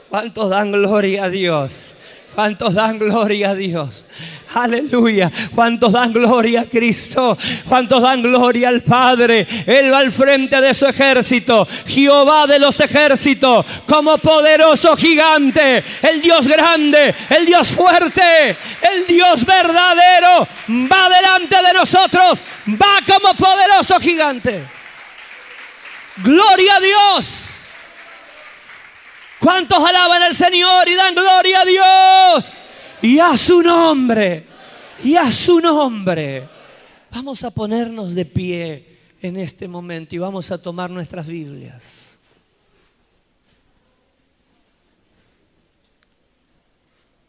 [0.10, 1.93] ¿Cuántos dan gloria a Dios?
[2.38, 4.05] ¿Cuántos dan gloria a Dios?
[4.53, 5.31] Aleluya.
[5.55, 7.35] ¿Cuántos dan gloria a Cristo?
[7.67, 9.47] ¿Cuántos dan gloria al Padre?
[9.65, 11.67] Él va al frente de su ejército.
[11.88, 15.83] Jehová de los ejércitos, como poderoso gigante.
[15.99, 20.47] El Dios grande, el Dios fuerte, el Dios verdadero.
[20.69, 22.43] Va delante de nosotros.
[22.67, 24.63] Va como poderoso gigante.
[26.17, 27.46] Gloria a Dios.
[29.39, 32.53] ¿Cuántos alaban al Señor y dan gloria a Dios?
[33.01, 34.45] Y a su nombre.
[35.03, 36.49] Y a su nombre.
[37.11, 42.17] Vamos a ponernos de pie en este momento y vamos a tomar nuestras Biblias.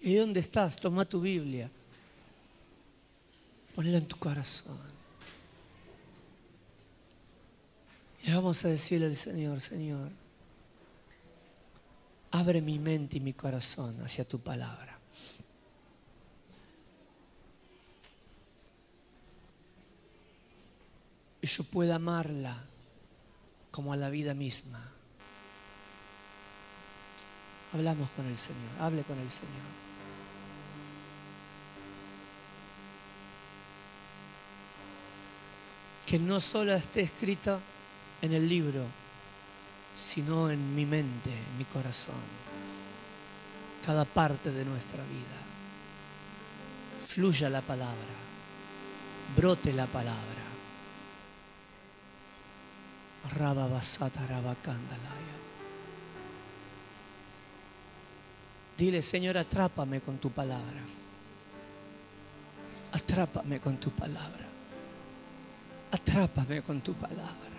[0.01, 0.77] ¿Y dónde estás?
[0.77, 1.71] Toma tu Biblia.
[3.75, 4.79] Ponla en tu corazón.
[8.23, 10.11] Y vamos a decirle al Señor, Señor.
[12.31, 14.99] Abre mi mente y mi corazón hacia tu palabra.
[21.41, 22.65] Y yo pueda amarla
[23.71, 24.93] como a la vida misma.
[27.73, 29.79] Hablamos con el Señor, hable con el Señor.
[36.07, 37.61] Que no solo esté escrito
[38.23, 38.87] en el libro,
[39.99, 42.15] sino en mi mente, en mi corazón,
[43.85, 45.39] cada parte de nuestra vida.
[47.07, 47.95] Fluya la palabra,
[49.37, 50.49] brote la palabra.
[58.77, 60.83] Dile, Señor, atrápame con tu palabra.
[62.93, 64.47] Atrápame con tu palabra.
[65.91, 67.58] Atrápame con tu palabra.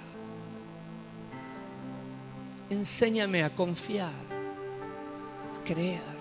[2.69, 6.19] Enséñame a confiar, a creer.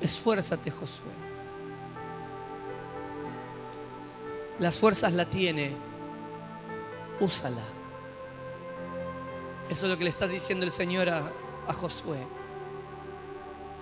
[0.00, 1.10] Esfuérzate, Josué.
[4.60, 5.72] Las fuerzas la tiene.
[7.18, 7.62] Úsala.
[9.68, 11.32] Eso es lo que le está diciendo el Señor a,
[11.66, 12.18] a Josué.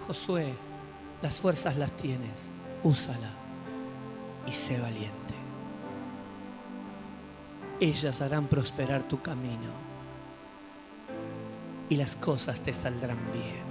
[0.06, 0.54] Josué,
[1.20, 2.32] las fuerzas las tienes.
[2.82, 3.45] Úsala
[4.46, 5.34] y sé valiente.
[7.80, 9.86] Ellas harán prosperar tu camino
[11.88, 13.64] y las cosas te saldrán bien.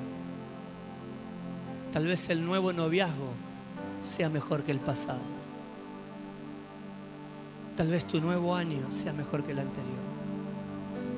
[1.92, 3.32] Tal vez el nuevo noviazgo
[4.04, 5.36] sea mejor que el pasado.
[7.76, 10.06] Tal vez tu nuevo año sea mejor que el anterior.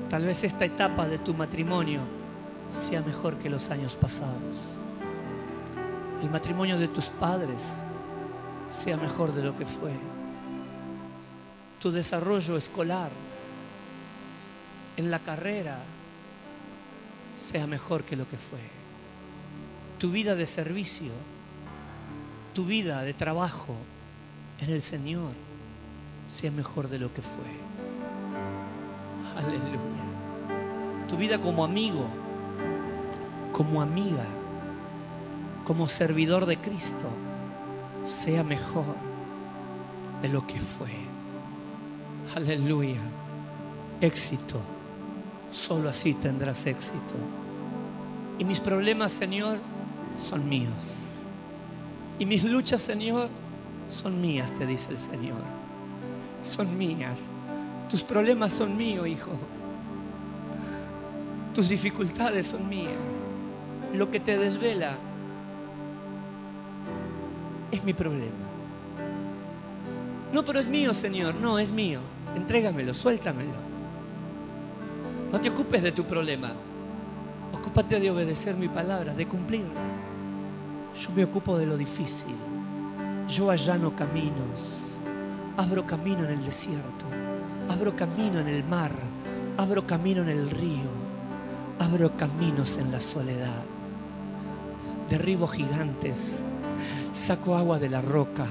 [0.08, 2.00] Tal vez esta etapa de tu matrimonio
[2.72, 4.56] sea mejor que los años pasados.
[6.22, 7.64] El matrimonio de tus padres
[8.70, 9.92] sea mejor de lo que fue.
[11.80, 13.10] Tu desarrollo escolar
[14.96, 15.78] en la carrera
[17.36, 18.60] sea mejor que lo que fue.
[19.98, 21.12] Tu vida de servicio,
[22.54, 23.74] tu vida de trabajo
[24.60, 25.32] en el Señor
[26.28, 27.68] sea mejor de lo que fue.
[29.36, 29.78] Aleluya.
[31.08, 32.08] Tu vida como amigo,
[33.52, 34.26] como amiga,
[35.64, 37.08] como servidor de Cristo
[38.08, 38.96] sea mejor
[40.22, 40.90] de lo que fue.
[42.34, 43.00] Aleluya.
[44.00, 44.60] Éxito.
[45.50, 47.14] Solo así tendrás éxito.
[48.38, 49.58] Y mis problemas, Señor,
[50.20, 50.72] son míos.
[52.18, 53.28] Y mis luchas, Señor,
[53.88, 55.40] son mías, te dice el Señor.
[56.42, 57.28] Son mías.
[57.88, 59.30] Tus problemas son míos, hijo.
[61.54, 62.92] Tus dificultades son mías.
[63.94, 64.98] Lo que te desvela
[67.78, 68.48] es mi problema.
[70.32, 71.34] No, pero es mío, Señor.
[71.36, 72.00] No, es mío.
[72.34, 73.68] Entrégamelo, suéltamelo.
[75.32, 76.52] No te ocupes de tu problema.
[77.52, 79.80] Ocúpate de obedecer mi palabra, de cumplirla.
[81.00, 82.34] Yo me ocupo de lo difícil.
[83.28, 84.76] Yo allano caminos.
[85.56, 87.06] Abro camino en el desierto.
[87.68, 88.92] Abro camino en el mar.
[89.56, 90.90] Abro camino en el río.
[91.78, 93.62] Abro caminos en la soledad.
[95.08, 96.42] Derribo gigantes
[97.18, 98.46] saco agua de la roca,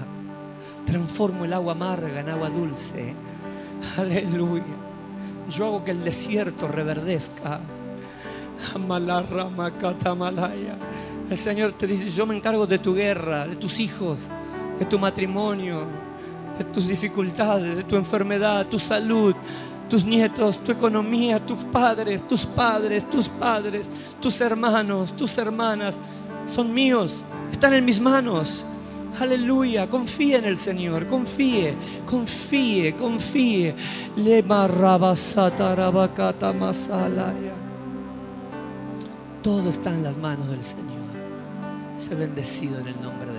[0.86, 3.13] transformo el agua amarga en agua dulce.
[3.97, 4.63] Aleluya.
[5.49, 7.61] Yo hago que el desierto reverdezca.
[11.30, 14.18] El Señor te dice, yo me encargo de tu guerra, de tus hijos,
[14.78, 15.86] de tu matrimonio,
[16.57, 19.34] de tus dificultades, de tu enfermedad, tu salud,
[19.89, 23.89] tus nietos, tu economía, tus padres, tus padres, tus padres,
[24.20, 25.97] tus hermanos, tus hermanas,
[26.47, 28.65] son míos están en mis manos.
[29.19, 31.75] Aleluya, confíe en el Señor, confíe,
[32.05, 33.75] confíe, confíe.
[34.15, 34.43] Le
[39.41, 40.87] Todo está en las manos del Señor.
[41.97, 43.36] Se bendecido en el nombre de.